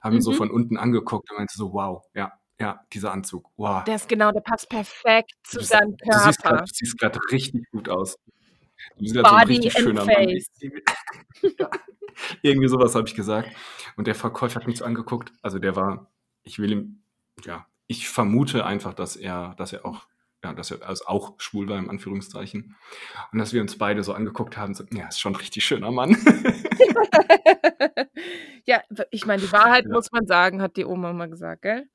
[0.00, 0.36] habe ihn so Mhm.
[0.36, 3.82] von unten angeguckt und meinte so, wow, ja, ja, dieser Anzug, wow.
[3.84, 6.58] Der ist genau, der passt perfekt zu Du- seinem Körper.
[6.62, 8.16] du siehst gerade richtig gut aus.
[8.96, 10.38] Du bist gerade so ein richtig schöner Mann.
[11.58, 11.70] Ja.
[12.42, 13.50] Irgendwie sowas habe ich gesagt.
[13.96, 15.32] Und der Verkäufer hat mich so angeguckt.
[15.42, 16.12] Also der war,
[16.44, 17.02] ich will ihm,
[17.44, 20.06] ja, ich vermute einfach, dass er, dass er auch,
[20.44, 22.76] ja, dass er also auch schwul war, im Anführungszeichen.
[23.32, 25.90] Und dass wir uns beide so angeguckt haben, so, ja, ist schon ein richtig schöner
[25.90, 26.16] Mann.
[28.64, 29.92] ja, ich meine, die Wahrheit Ja.
[29.92, 31.88] muss man sagen, hat die Oma mal gesagt, gell?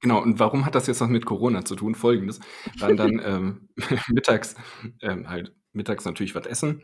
[0.00, 1.94] Genau, und warum hat das jetzt was mit Corona zu tun?
[1.94, 2.40] Folgendes.
[2.78, 3.68] Waren dann ähm,
[4.08, 4.54] mittags
[5.02, 6.82] ähm, halt mittags natürlich was essen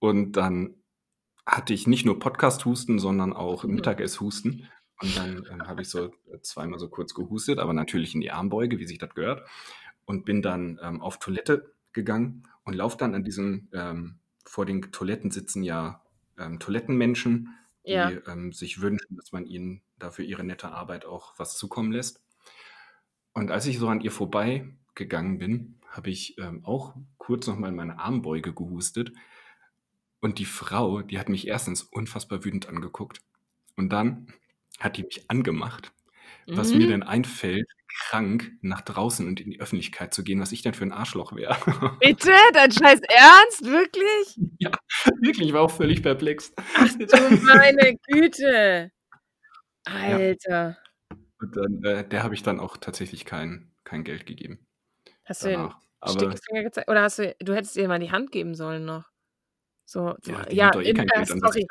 [0.00, 0.74] und dann
[1.46, 3.74] hatte ich nicht nur Podcast-Husten, sondern auch Mhm.
[3.76, 4.68] Mittagessen-Husten.
[5.02, 8.78] Und dann ähm, habe ich so zweimal so kurz gehustet, aber natürlich in die Armbeuge,
[8.78, 9.46] wie sich das gehört.
[10.06, 14.82] Und bin dann ähm, auf Toilette gegangen und laufe dann an diesem, ähm, vor den
[14.92, 16.02] Toiletten sitzen ja
[16.38, 17.54] ähm, Toilettenmenschen,
[17.86, 18.10] die Ja.
[18.26, 22.24] ähm, sich wünschen, dass man ihnen dafür ihre nette Arbeit auch was zukommen lässt.
[23.36, 27.58] Und als ich so an ihr vorbei gegangen bin, habe ich ähm, auch kurz noch
[27.58, 29.12] mal in meine Armbeuge gehustet.
[30.20, 33.20] Und die Frau, die hat mich erstens unfassbar wütend angeguckt.
[33.76, 34.32] Und dann
[34.80, 35.92] hat die mich angemacht,
[36.46, 36.90] was mir Mhm.
[36.90, 37.70] denn einfällt,
[38.08, 41.36] krank nach draußen und in die Öffentlichkeit zu gehen, was ich denn für ein Arschloch
[41.36, 41.56] wäre.
[42.00, 42.32] Bitte?
[42.54, 43.64] Dein scheiß Ernst?
[43.64, 44.38] Wirklich?
[44.58, 44.70] ja,
[45.20, 46.54] wirklich, ich war auch völlig perplex.
[46.74, 48.90] Ach du meine Güte.
[49.86, 50.76] Ja.
[51.38, 54.66] Und dann, äh, der habe ich dann auch tatsächlich kein, kein Geld gegeben
[55.24, 55.70] Hast du den
[56.06, 56.88] Stinkefinger gezeigt?
[56.88, 59.04] Oder hast du, du hättest ihr mal die Hand geben sollen noch.
[59.84, 61.66] So, ja, eh in, äh, an, sorry,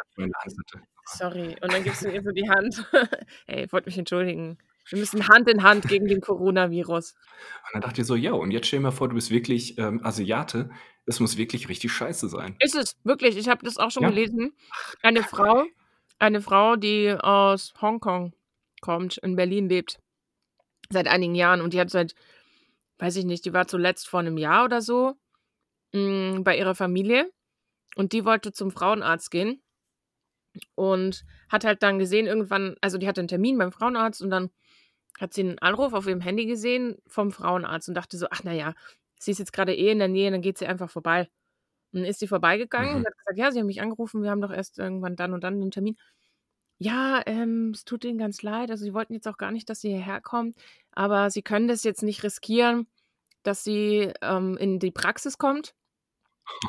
[1.05, 1.55] sorry.
[1.61, 2.85] Und dann gibst du ihr so die Hand.
[3.47, 4.57] Ey, ich wollte mich entschuldigen.
[4.89, 7.13] Wir müssen Hand in Hand gegen den Coronavirus.
[7.13, 9.77] Und dann dachte ich so, ja, und jetzt stell dir mal vor, du bist wirklich
[9.77, 10.69] ähm, Asiate.
[11.05, 12.55] Es muss wirklich richtig scheiße sein.
[12.59, 13.35] Ist es, wirklich.
[13.35, 14.09] Ich habe das auch schon Ja.
[14.09, 14.53] gelesen.
[15.01, 15.65] Eine Frau,
[16.19, 18.33] eine Frau, die aus Hongkong
[18.85, 19.99] kommt, in Berlin lebt,
[20.89, 21.61] seit einigen Jahren.
[21.61, 22.15] Und die hat seit,
[22.99, 25.15] weiß ich nicht, die war zuletzt vor einem Jahr oder so
[25.93, 27.31] mh, bei ihrer Familie.
[27.97, 29.61] Und die wollte zum Frauenarzt gehen.
[30.75, 34.51] Und hat halt dann gesehen, irgendwann, also die hatte einen Termin beim Frauenarzt und dann
[35.19, 38.73] hat sie einen Anruf auf ihrem Handy gesehen vom Frauenarzt und dachte so, ach naja,
[39.19, 41.29] sie ist jetzt gerade eh in der Nähe, dann geht sie einfach vorbei.
[41.93, 42.97] Und dann ist sie vorbeigegangen Mhm.
[42.99, 45.43] und hat gesagt, ja, sie haben mich angerufen, wir haben doch erst irgendwann dann und
[45.43, 45.97] dann den Termin.
[46.77, 48.69] Ja, ähm, es tut ihnen ganz leid.
[48.71, 50.55] Also sie wollten jetzt auch gar nicht, dass sie hierher kommt,
[50.91, 52.87] aber sie können das jetzt nicht riskieren,
[53.43, 55.73] dass sie ähm, in die Praxis kommt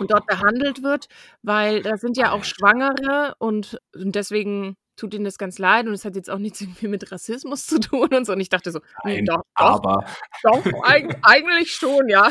[0.01, 1.09] und dort behandelt wird,
[1.43, 2.45] weil da sind ja auch.
[2.45, 6.61] Schwangere und, und deswegen tut ihnen das ganz leid und es hat jetzt auch nichts
[6.63, 8.33] irgendwie mit Rassismus zu tun und so.
[8.33, 10.07] Und ich dachte so, hm, Nein, doch, doch, aber
[10.43, 12.31] doch, eig eigentlich schon, ja.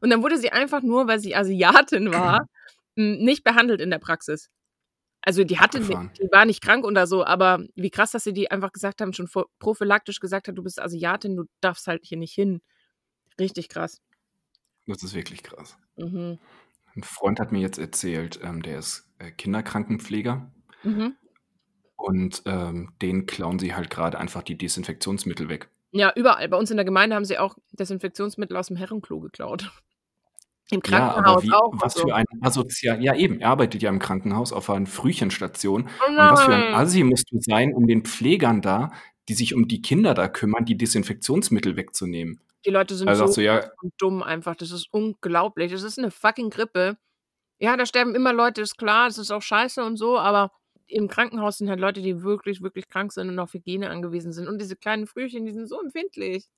[0.00, 2.46] Und dann wurde sie einfach nur, weil sie Asiatin war,
[2.96, 4.50] m, nicht behandelt in der Praxis.
[5.22, 6.10] Also die hatte, abgefahren.
[6.18, 9.12] die war nicht krank oder so, aber wie krass, dass sie die einfach gesagt haben,
[9.12, 12.62] schon vor, prophylaktisch gesagt hat, du bist Asiatin, du darfst halt hier nicht hin.
[13.38, 14.00] Richtig krass.
[14.86, 15.76] Das ist wirklich krass.
[15.96, 16.38] Mhm.
[16.96, 20.50] Ein Freund hat mir jetzt erzählt, ähm, der ist äh, Kinderkrankenpfleger
[20.82, 21.14] Mhm.
[21.96, 25.68] und ähm, den klauen sie halt gerade einfach die Desinfektionsmittel weg.
[25.92, 26.48] Ja, überall.
[26.48, 29.70] Bei uns in der Gemeinde haben sie auch Desinfektionsmittel aus dem Herrenklo geklaut.
[30.70, 31.72] Im Ja, aber Krankenhaus wie, auch.
[31.74, 32.00] was so.
[32.02, 35.88] für ein asozial, ja eben, er arbeitet ja im Krankenhaus auf einer Frühchenstation.
[36.00, 36.74] Oh Und was für ein.
[36.74, 38.92] Assi musst du sein, um den Pflegern da,
[39.28, 42.40] die sich um die Kinder da kümmern, die Desinfektionsmittel wegzunehmen?
[42.64, 44.54] Die Leute sind Also so du, ja, dumm einfach.
[44.54, 45.72] Das ist unglaublich.
[45.72, 46.98] Das ist eine fucking Grippe.
[47.58, 50.50] Ja, da sterben immer Leute, ist klar, das ist auch scheiße und so, aber
[50.86, 54.48] im Krankenhaus sind halt Leute, die wirklich, wirklich krank sind und auf Hygiene angewiesen sind.
[54.48, 56.48] Und diese kleinen Frühchen, die sind so empfindlich.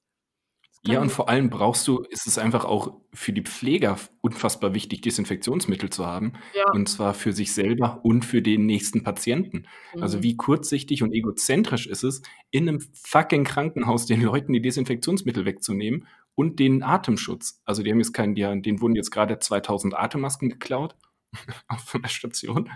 [0.84, 1.12] Ja, und ich.
[1.12, 6.04] vor allem brauchst du, ist es einfach auch für die Pfleger unfassbar wichtig, Desinfektionsmittel zu
[6.06, 6.32] haben.
[6.54, 6.64] Ja.
[6.72, 9.68] Und zwar für sich selber und für den nächsten Patienten.
[10.00, 10.22] Also Mhm.
[10.24, 16.08] wie kurzsichtig und egozentrisch ist es, in einem fucking Krankenhaus den Leuten die Desinfektionsmittel wegzunehmen
[16.34, 17.60] und den Atemschutz.
[17.64, 20.96] Also die haben jetzt keinen, die, denen wurden jetzt gerade 2000 Atemmasken geklaut
[21.86, 22.70] von der Station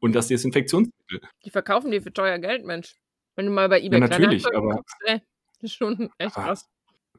[0.00, 1.20] und das Desinfektionsmittel.
[1.44, 2.96] Die verkaufen die für teuer Geld, Mensch.
[3.36, 5.20] Wenn du mal bei Ja, eBay natürlich, Kleinanzeigen aber, guckst, ey,
[5.60, 6.68] das ist schon echt aber krass.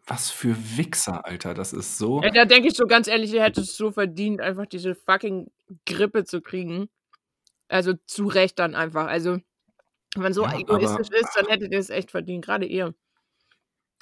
[0.08, 1.53] Was für Wichser, Alter.
[1.53, 2.22] Das ist so.
[2.22, 5.51] Ja, da denke ich so ganz ehrlich, ihr hättet es so verdient, einfach diese fucking
[5.86, 6.89] Grippe zu kriegen.
[7.68, 9.08] Also zu Recht dann einfach.
[9.08, 9.39] Also,
[10.16, 12.45] wenn man so Ja, aber egoistisch ist, dann hättet ihr es echt verdient.
[12.45, 12.93] Gerade ihr.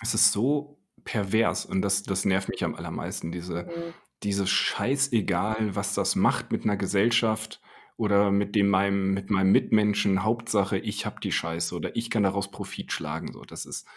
[0.01, 3.32] es ist so pervers und das, das nervt mich am allermeisten.
[3.32, 3.93] Diese, Mhm.
[4.24, 7.62] dieses Scheißegal, was das macht mit einer Gesellschaft
[7.97, 10.24] oder mit dem meinem, mit meinem Mitmenschen.
[10.24, 13.32] Hauptsache, ich hab die Scheiße oder ich kann daraus Profit schlagen.
[13.34, 13.88] So, das ist,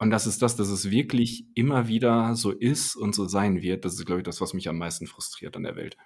[0.00, 3.84] und das ist das, dass es wirklich immer wieder so ist und so sein wird.
[3.84, 5.96] Das ist, glaube ich, das, was mich am meisten frustriert an der Welt.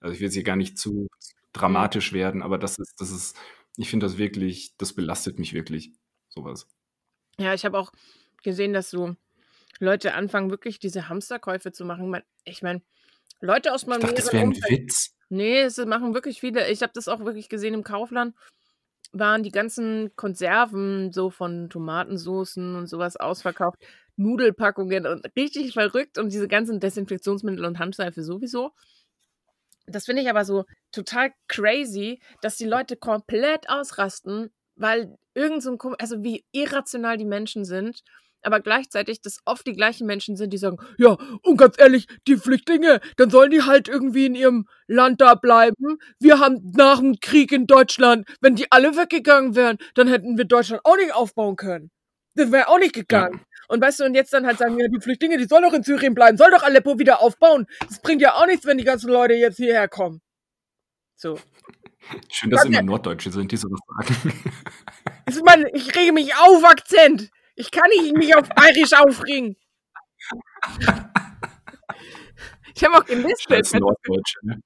[0.00, 1.08] Also ich will jetzt hier gar nicht zu Mhm.
[1.52, 3.36] dramatisch werden, aber das ist, das ist,
[3.76, 5.92] ich finde das wirklich, das belastet mich wirklich,
[6.28, 6.68] sowas.
[7.38, 7.92] Ja, ich habe auch
[8.42, 9.16] gesehen, dass so
[9.78, 12.14] Leute anfangen, wirklich diese Hamsterkäufe zu machen.
[12.44, 12.82] Ich meine,
[13.40, 14.82] Leute aus Ich meinem dachte, das wäre ein Umfeld.
[14.82, 15.16] Witz.
[15.30, 16.70] Nee, es machen wirklich viele.
[16.70, 18.34] Ich habe das auch wirklich gesehen im Kaufland.
[19.12, 23.78] Waren die ganzen Konserven so von Tomatensoßen und sowas ausverkauft.
[24.16, 28.72] Nudelpackungen und richtig verrückt und diese ganzen Desinfektionsmittel und Handseife sowieso.
[29.86, 35.72] Das finde ich aber so total crazy, dass die Leute komplett ausrasten, weil irgend so
[35.72, 38.02] ein, also wie irrational die Menschen sind,
[38.42, 42.36] aber gleichzeitig das oft die gleichen Menschen sind, die sagen, ja, und ganz ehrlich, die
[42.36, 45.98] Flüchtlinge, dann sollen die halt irgendwie in ihrem Land da bleiben.
[46.18, 50.44] Wir haben nach dem Krieg in Deutschland, wenn die alle weggegangen wären, dann hätten wir
[50.44, 51.90] Deutschland auch nicht aufbauen können.
[52.34, 53.44] Das wäre auch nicht Ja, gegangen.
[53.68, 55.82] Und weißt du, und jetzt dann halt sagen, ja, die Flüchtlinge, die sollen doch in
[55.82, 57.66] Syrien bleiben, soll doch Aleppo wieder aufbauen.
[57.86, 60.20] Das bringt ja auch nichts, wenn die ganzen Leute jetzt hierher kommen.
[61.16, 61.38] So.
[62.30, 64.32] schön, dass immer Norddeutsche sind, die sowas sagen.
[65.28, 67.30] Ich meine, ich rege mich auf, Akzent.
[67.60, 69.54] Ich kann nicht mich auf Bayerisch aufregen.
[72.74, 73.78] Ich habe auch gelistet.
[73.78, 74.60] Norddeutsche, ne?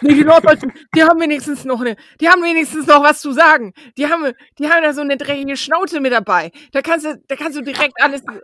[0.00, 3.74] Nee, die Norddeutschen, die haben wenigstens noch eine, die haben wenigstens noch was zu sagen.
[3.98, 6.50] Die haben, die haben da so eine dreckige Schnauze mit dabei.
[6.72, 8.40] Da kannst du, da kannst du direkt alles ein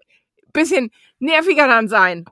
[0.52, 2.26] bisschen nerviger dann sein.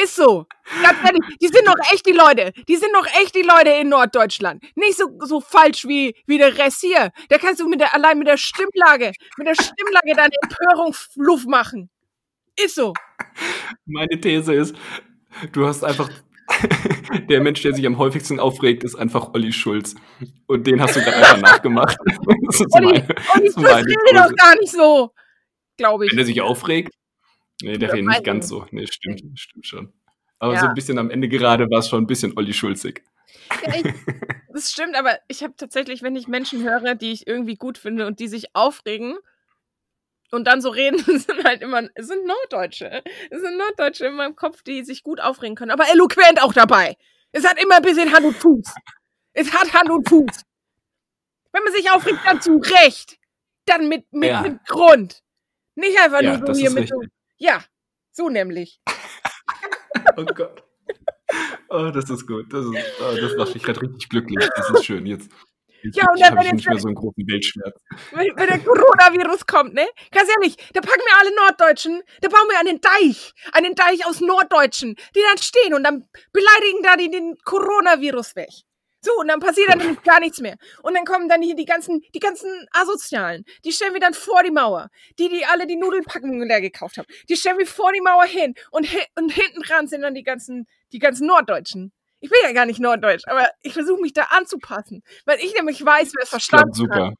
[0.00, 0.46] Ist so.
[0.82, 2.52] Ganz ehrlich, die sind doch echt die Leute.
[2.66, 4.62] Die sind doch echt die Leute in Norddeutschland.
[4.74, 7.10] Nicht so, so falsch wie, wie der Rest hier.
[7.28, 11.46] Da kannst du mit der, allein mit der Stimmlage, mit der Stimmlage deine Empörung Luft
[11.46, 11.90] machen.
[12.56, 12.94] Ist so.
[13.84, 14.76] Meine These ist,
[15.52, 16.08] du hast einfach.
[17.30, 19.94] der Mensch, der sich am häufigsten aufregt, ist einfach Olli Schulz.
[20.46, 21.98] Und den hast du gerade einfach nachgemacht.
[22.46, 25.10] Das ist Olli, meine, Olli Schulz redet doch gar nicht so.
[25.78, 26.12] Glaube ich.
[26.12, 26.94] Wenn er sich aufregt?
[27.60, 28.66] Nee, der redet nicht ganz so.
[28.70, 29.92] Nee, stimmt, stimmt schon.
[30.38, 30.60] Aber Ja.
[30.60, 33.04] so ein bisschen am Ende gerade war es schon ein bisschen Olli Schulzig.
[33.64, 33.84] Ja, ich,
[34.52, 38.06] das stimmt, aber ich habe tatsächlich, wenn ich Menschen höre, die ich irgendwie gut finde
[38.06, 39.16] und die sich aufregen
[40.32, 43.02] und dann so reden, sind halt immer, es sind Norddeutsche.
[43.30, 46.96] Es sind Norddeutsche in meinem Kopf, die sich gut aufregen können, aber eloquent auch dabei.
[47.32, 48.74] Es hat immer ein bisschen Hand und Fuß.
[49.34, 50.42] Es hat Hand und Fuß.
[51.52, 53.18] Wenn man sich aufregt, dann zu Recht.
[53.66, 54.42] Dann mit, mit, Ja.
[54.42, 55.22] mit Grund.
[55.76, 57.00] Nicht einfach Ja, nur so hier mit so.
[57.42, 57.64] Ja,
[58.12, 58.80] so nämlich.
[60.16, 60.62] Oh Gott.
[61.70, 62.52] Oh, das ist gut.
[62.52, 64.46] Das, ist, oh, das macht mich gerade richtig glücklich.
[64.56, 65.06] Das ist schön.
[65.06, 65.30] Jetzt,
[65.82, 69.86] jetzt, Ja, und dann, wenn jetzt so wenn, wenn der Coronavirus kommt, ne?
[70.10, 74.20] Ganz ehrlich, da packen wir alle Norddeutschen, da bauen wir einen Deich, einen Deich aus
[74.20, 78.50] Norddeutschen, die dann stehen und dann beleidigen da die den Coronavirus weg.
[79.04, 80.56] So, und dann passiert dann nämlich gar nichts mehr.
[80.82, 83.44] Und dann kommen dann hier die ganzen, die ganzen Asozialen.
[83.64, 84.90] Die stellen wir dann vor die Mauer.
[85.18, 87.08] Die, die alle die Nudelpackungen leer gekauft haben.
[87.28, 88.54] Die stellen wir vor die Mauer hin.
[88.70, 88.86] Und,
[89.16, 91.92] und hinten dran sind dann die ganzen, die ganzen Norddeutschen.
[92.20, 95.02] Ich bin ja gar nicht Norddeutsch, aber ich versuche mich da anzupassen.
[95.24, 96.76] Weil ich nämlich weiß, wer es verstanden hat.
[96.76, 97.12] super.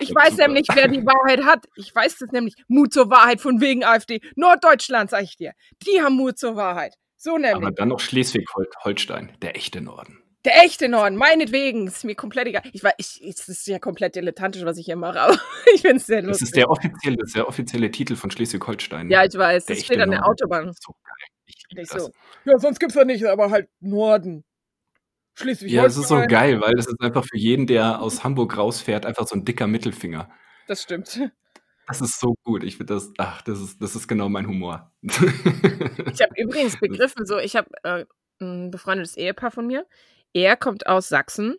[0.00, 0.48] Ich Klappt weiß super.
[0.48, 1.66] nämlich, wer die Wahrheit hat.
[1.76, 2.54] Ich weiß das nämlich.
[2.66, 4.20] Mut zur Wahrheit von wegen AfD.
[4.34, 5.52] Norddeutschland, sag ich dir.
[5.86, 6.94] Die haben Mut zur Wahrheit.
[7.16, 7.54] So nämlich.
[7.54, 10.25] Aber dann noch Schleswig-Holstein, der echte Norden.
[10.46, 11.86] Der echte Norden, meinetwegen.
[11.88, 12.62] Ist mir komplett egal.
[12.72, 15.34] Ich weiß, ich, es ist ja komplett dilettantisch, was ich hier mache, aber
[15.74, 16.46] ich finde es sehr Das lustig.
[16.46, 19.10] ist der offizielle, das ist der offizielle Titel von Schleswig-Holstein.
[19.10, 19.66] ja, ich weiß.
[19.66, 20.30] der Das steht an der Norden.
[20.32, 20.66] Autobahn.
[20.68, 21.28] Das so geil.
[21.78, 22.04] Ich das.
[22.04, 22.10] so.
[22.44, 24.44] Ja, sonst gibt's ja nicht, aber halt Norden.
[25.34, 25.76] Schleswig-Holstein.
[25.76, 29.04] Ja, es ist so geil, weil das ist einfach für jeden, der aus Hamburg rausfährt,
[29.04, 30.30] einfach so ein dicker Mittelfinger.
[30.68, 31.20] Das stimmt.
[31.88, 32.64] Das ist so gut.
[32.64, 34.92] Ich finde das, ach, das ist, das ist genau mein Humor.
[35.02, 38.04] Ich habe übrigens begriffen, so, ich habe äh,
[38.40, 39.86] ein befreundetes Ehepaar von mir.
[40.36, 41.56] Er kommt aus Sachsen,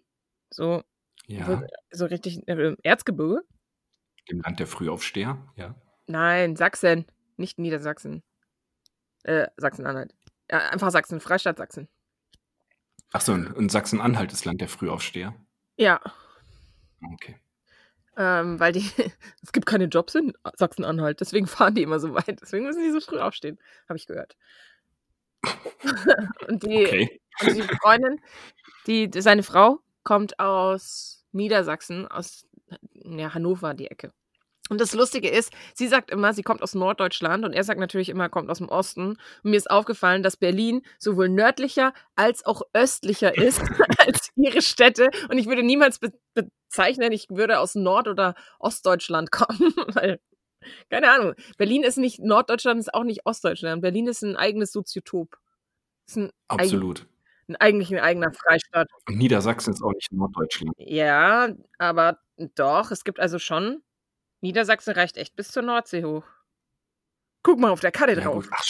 [0.51, 0.83] so,
[1.25, 3.41] ja, so richtig äh, Erzgebirge.
[4.29, 5.73] dem Land der Frühaufsteher, ja.
[6.05, 7.07] Nein, Sachsen,
[7.37, 8.21] nicht Niedersachsen.
[9.23, 10.13] Äh, Sachsen-Anhalt.
[10.51, 11.87] Ja, einfach Sachsen, Freistaat Sachsen.
[13.13, 15.33] Achso, und, und Sachsen-Anhalt ist Land der Frühaufsteher.
[15.77, 15.99] Ja,
[17.13, 17.35] Okay.
[18.15, 18.87] ähm, weil die,
[19.41, 22.91] es gibt keine Jobs in Sachsen-Anhalt, deswegen fahren die immer so weit, deswegen müssen die
[22.91, 23.57] so früh aufstehen,
[23.89, 24.37] habe ich gehört.
[26.47, 27.21] und, die, Okay.
[27.41, 28.21] Und die Freundin,
[28.87, 32.47] die, seine Frau, kommt aus Niedersachsen, aus
[32.93, 34.11] ja, Hannover, die Ecke.
[34.69, 38.09] Und das Lustige ist, sie sagt immer, sie kommt aus Norddeutschland und er sagt natürlich
[38.09, 39.11] immer, er kommt aus dem Osten.
[39.43, 43.61] Und mir ist aufgefallen, dass Berlin sowohl nördlicher als auch östlicher ist
[44.05, 45.09] als ihre Städte.
[45.29, 50.19] Und ich würde niemals be bezeichnen, ich würde aus Nord- oder Ostdeutschland kommen, weil,
[50.89, 53.81] keine Ahnung, Berlin ist nicht Norddeutschland, ist auch nicht Ostdeutschland.
[53.81, 55.37] Berlin ist ein eigenes Soziotop.
[56.13, 57.01] Ein, eigen, Absolut.
[57.01, 57.16] ein,
[57.55, 58.89] eigentlich ein eigener Freistaat.
[59.07, 60.73] Und Niedersachsen ist auch nicht Norddeutschland.
[60.77, 62.19] Ja, aber
[62.55, 63.81] doch, es gibt also schon.
[64.41, 66.23] Niedersachsen reicht echt bis zur Nordsee hoch.
[67.43, 68.47] Guck mal auf der Karte Ja, drauf.
[68.51, 68.63] Ach,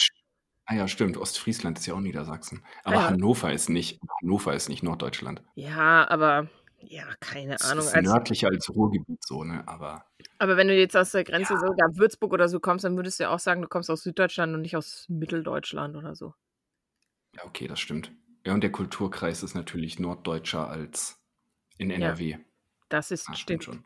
[0.65, 1.17] ah ja, stimmt.
[1.17, 2.63] Ostfriesland ist ja auch Niedersachsen.
[2.83, 3.09] Aber Ah ja.
[3.09, 3.99] Hannover ist nicht.
[4.21, 5.41] Hannover ist nicht Norddeutschland.
[5.55, 6.47] Ja, aber
[6.79, 7.83] ja, keine Es Ahnung.
[7.85, 9.63] ist Als, nördlicher als Ruhrgebiet so, ne?
[9.67, 10.05] Aber
[10.39, 13.19] aber wenn du jetzt aus der Grenze so, da Würzburg oder so kommst, dann würdest
[13.19, 16.33] du ja auch sagen, du kommst aus Süddeutschland und nicht aus Mitteldeutschland oder so.
[17.35, 18.11] ja, okay, das stimmt.
[18.47, 21.19] Ja, und der Kulturkreis ist natürlich norddeutscher als
[21.77, 22.37] in NRW.
[22.87, 23.65] Das ist Ah, stimmt.
[23.65, 23.83] schon.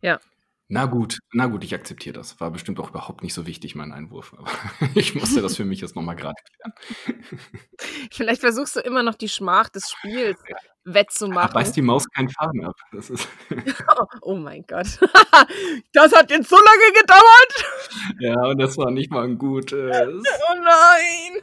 [0.00, 0.20] Ja.
[0.68, 2.38] Na gut, na gut, ich akzeptiere das.
[2.38, 4.34] War bestimmt auch überhaupt nicht so wichtig, mein Einwurf.
[4.38, 4.48] Aber
[4.94, 7.24] ich musste das für mich jetzt nochmal gerade klären.
[8.12, 10.38] Vielleicht versuchst du immer noch die Schmach des Spiels
[10.84, 11.54] Wettzumachen.
[11.54, 12.74] beißt die Maus keinen Faden ab.
[12.92, 14.86] Oh, oh mein Gott.
[15.92, 18.20] das hat jetzt so lange gedauert.
[18.20, 19.72] ja, und das war nicht mal ein gutes.
[20.50, 21.42] Oh nein!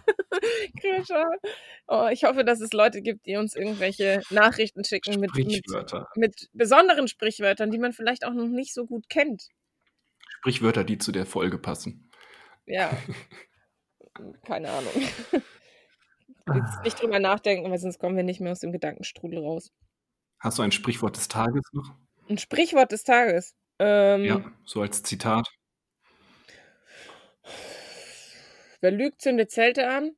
[0.79, 1.25] Grisha.
[1.87, 5.63] Oh, ich hoffe, dass es Leute gibt, die uns irgendwelche Nachrichten schicken mit, mit,
[6.15, 9.47] mit besonderen Sprichwörtern, die man vielleicht auch noch nicht so gut kennt.
[10.39, 12.09] Sprichwörter, die zu der Folge passen.
[12.65, 12.91] Ja.
[14.45, 14.93] Keine Ahnung.
[16.53, 19.71] Jetzt nicht drüber nachdenken, weil sonst kommen wir nicht mehr aus dem Gedankenstrudel raus.
[20.39, 21.95] Hast du ein Sprichwort des Tages noch?
[22.29, 23.55] Ein Sprichwort des Tages.
[23.79, 25.47] Ähm, Ja, so als Zitat.
[28.81, 30.11] Wer lügt, zündet Zelte an.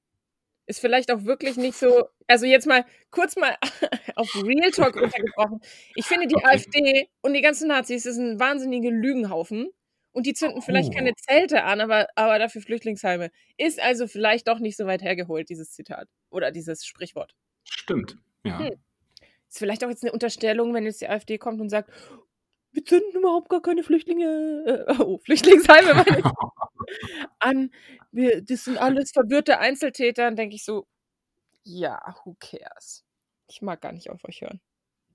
[0.68, 3.58] ist vielleicht auch wirklich nicht so, also jetzt mal kurz mal
[4.16, 5.60] auf Real Talk runtergebrochen.
[5.96, 6.46] Ich finde, die Okay.
[6.48, 9.70] AfD und die ganzen Nazis ist ein wahnsinniger Lügenhaufen.
[10.14, 10.96] Und die zünden vielleicht Oh.
[10.96, 13.32] keine Zelte an, aber, aber dafür Flüchtlingsheime.
[13.58, 16.08] Ist also vielleicht doch nicht so weit hergeholt, dieses Zitat.
[16.30, 17.34] Oder dieses Sprichwort.
[17.64, 18.18] Stimmt.
[18.44, 18.60] Ja.
[18.60, 18.72] Hm.
[19.50, 21.90] Ist vielleicht auch jetzt eine Unterstellung, wenn jetzt die AfD kommt und sagt,
[22.74, 26.26] wir zünden überhaupt gar keine Flüchtlinge, äh, oh, Flüchtlingsheime meine ich,
[27.40, 27.72] an.
[28.12, 30.24] Wir, das sind alles verwirrte Einzeltäter.
[30.26, 30.88] Dann denke ich so,
[31.64, 33.06] ja, who cares?
[33.50, 34.62] Ich mag gar nicht auf euch hören.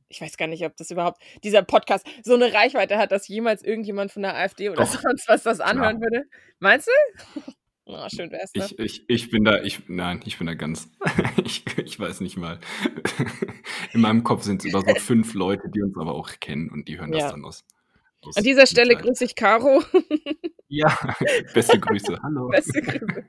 [0.09, 3.63] Ich weiß gar nicht, ob das überhaupt, dieser Podcast, so eine Reichweite hat, dass jemals
[3.63, 5.01] irgendjemand von der AfD oder Doch.
[5.01, 6.25] sonst was das anhören würde.
[6.59, 7.41] Meinst du?
[7.89, 8.65] Oh, schön wär's, ne?
[8.65, 10.91] Ich, ich, ich bin da, ich, nein, ich bin da ganz,
[11.45, 12.59] ich, ich weiß nicht mal.
[13.93, 16.89] In meinem Kopf sind es über so fünf Leute, die uns aber auch kennen und
[16.89, 17.21] die hören Ja.
[17.21, 17.65] das dann aus.
[18.23, 19.85] aus An dieser Stelle grüße ich Caro.
[20.67, 20.99] Ja,
[21.55, 22.19] beste Grüße.
[22.25, 22.49] Hallo.
[22.49, 23.25] Beste Grüße.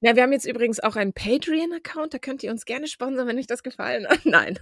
[0.00, 3.38] Na, wir haben jetzt übrigens auch einen Patreon-Account, da könnt ihr uns gerne sponsern, wenn
[3.38, 4.20] euch das gefallen hat.
[4.24, 4.58] Nein.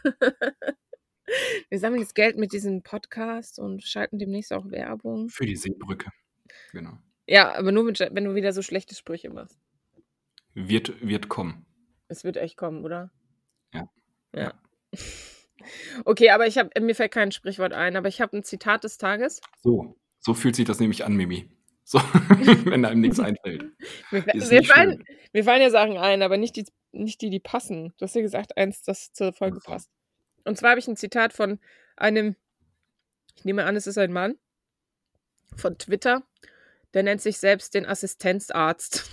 [1.69, 5.29] Wir sammeln jetzt Geld mit diesem Podcast und schalten demnächst auch Werbung.
[5.29, 6.11] Für die Seebrücke.
[6.73, 6.99] Genau.
[7.27, 9.59] Ja, aber nur, mit, wenn du wieder so schlechte Sprüche machst.
[10.55, 11.67] Wird, wird kommen.
[12.09, 13.11] Es wird echt kommen, oder?
[13.73, 13.89] Ja.
[14.35, 14.55] Ja.
[16.05, 18.97] Okay, aber ich habe mir fällt kein Sprichwort ein, aber ich habe ein Zitat des
[18.97, 19.41] Tages.
[19.61, 21.51] So, so fühlt sich das nämlich an, Mimi.
[21.91, 21.99] So,
[22.67, 23.65] wenn einem nichts einfällt.
[24.11, 27.95] Mir, nicht fallen, mir fallen ja Sachen ein, aber nicht die, nicht die, die passen.
[27.97, 29.71] Du hast ja gesagt, eins, das zur Folge so.
[29.71, 29.89] passt.
[30.45, 31.59] Und zwar habe ich ein Zitat von
[31.97, 32.37] einem,
[33.37, 34.35] ich nehme an, es ist ein Mann,
[35.57, 36.25] von Twitter.
[36.93, 39.09] Der nennt sich selbst den Assistenzarzt.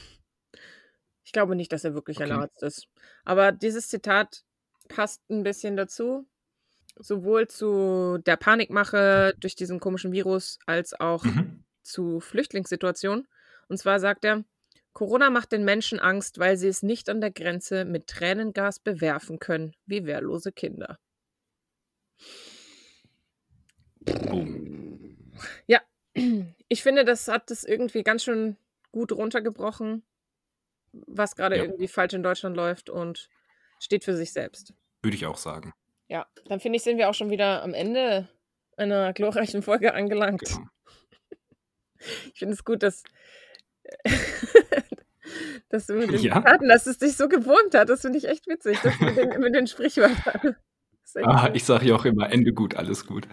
[1.24, 2.42] Ich glaube nicht, dass er wirklich ein Okay.
[2.42, 2.90] Arzt ist.
[3.24, 4.44] Aber dieses Zitat
[4.90, 6.28] passt ein bisschen dazu.
[6.98, 11.65] Sowohl zu der Panikmache durch diesen komischen Virus als auch Mhm.
[11.86, 13.28] Zu Flüchtlingssituationen.
[13.68, 14.44] Und zwar sagt er,
[14.94, 19.40] Corona macht den Menschen Angst, weil sie es nicht an der Grenze mit Tränengas bewerfen
[19.40, 20.98] können, wie wehrlose Kinder.
[25.68, 25.82] Ja,
[26.70, 28.58] ich finde, das hat das irgendwie ganz schön
[28.92, 30.04] gut runtergebrochen,
[30.94, 31.64] was gerade Ja.
[31.64, 33.30] irgendwie falsch in Deutschland läuft und
[33.80, 34.74] steht für sich selbst.
[35.02, 35.74] Würde ich auch sagen.
[36.08, 38.30] Ja, dann finde ich, sind wir auch schon wieder am Ende
[38.78, 40.42] einer glorreichen Folge angelangt.
[40.46, 40.68] Genau.
[42.34, 43.04] Ich finde es gut, dass,
[45.70, 46.36] dass du mit den Ja?
[46.36, 47.90] Zitaten, dass es dich so gewurmt hat.
[47.90, 48.80] Das finde ich echt witzig.
[48.84, 50.56] Das mit den, mit den Sprichwörtern.
[51.24, 53.26] Ah, ich sage ja auch immer, Ende gut, alles gut.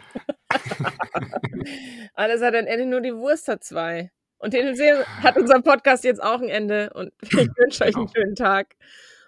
[2.14, 4.12] Alles hat ein Ende, nur die Wurst hat zwei.
[4.38, 6.92] Und den Sinn hat unser Podcast jetzt auch ein Ende.
[6.94, 8.12] Und ich wünsche euch einen Genau.
[8.14, 8.76] schönen Tag.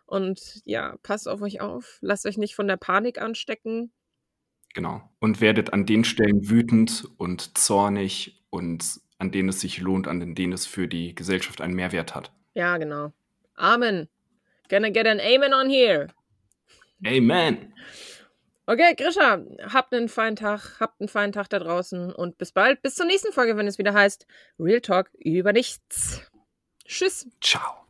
[0.06, 1.98] Und ja, passt auf euch auf.
[2.00, 3.92] Lasst euch nicht von der Panik anstecken.
[4.74, 5.02] Genau.
[5.20, 10.34] Und werdet an den Stellen wütend und zornig und an denen es sich lohnt, an
[10.34, 12.32] denen es für die Gesellschaft einen Mehrwert hat.
[12.54, 13.12] Ja, genau.
[13.54, 14.08] Amen.
[14.68, 16.08] Gonna get an Amen on here.
[17.06, 17.72] Amen.
[18.66, 22.80] Okay, Grisha, habt einen feinen Tag, habt einen feinen Tag da draußen und bis bald.
[22.80, 24.26] Bis zur nächsten Folge, wenn es wieder heißt
[24.58, 26.22] Real Talk über nichts.
[26.86, 27.28] Tschüss.
[27.42, 27.74] Ciao.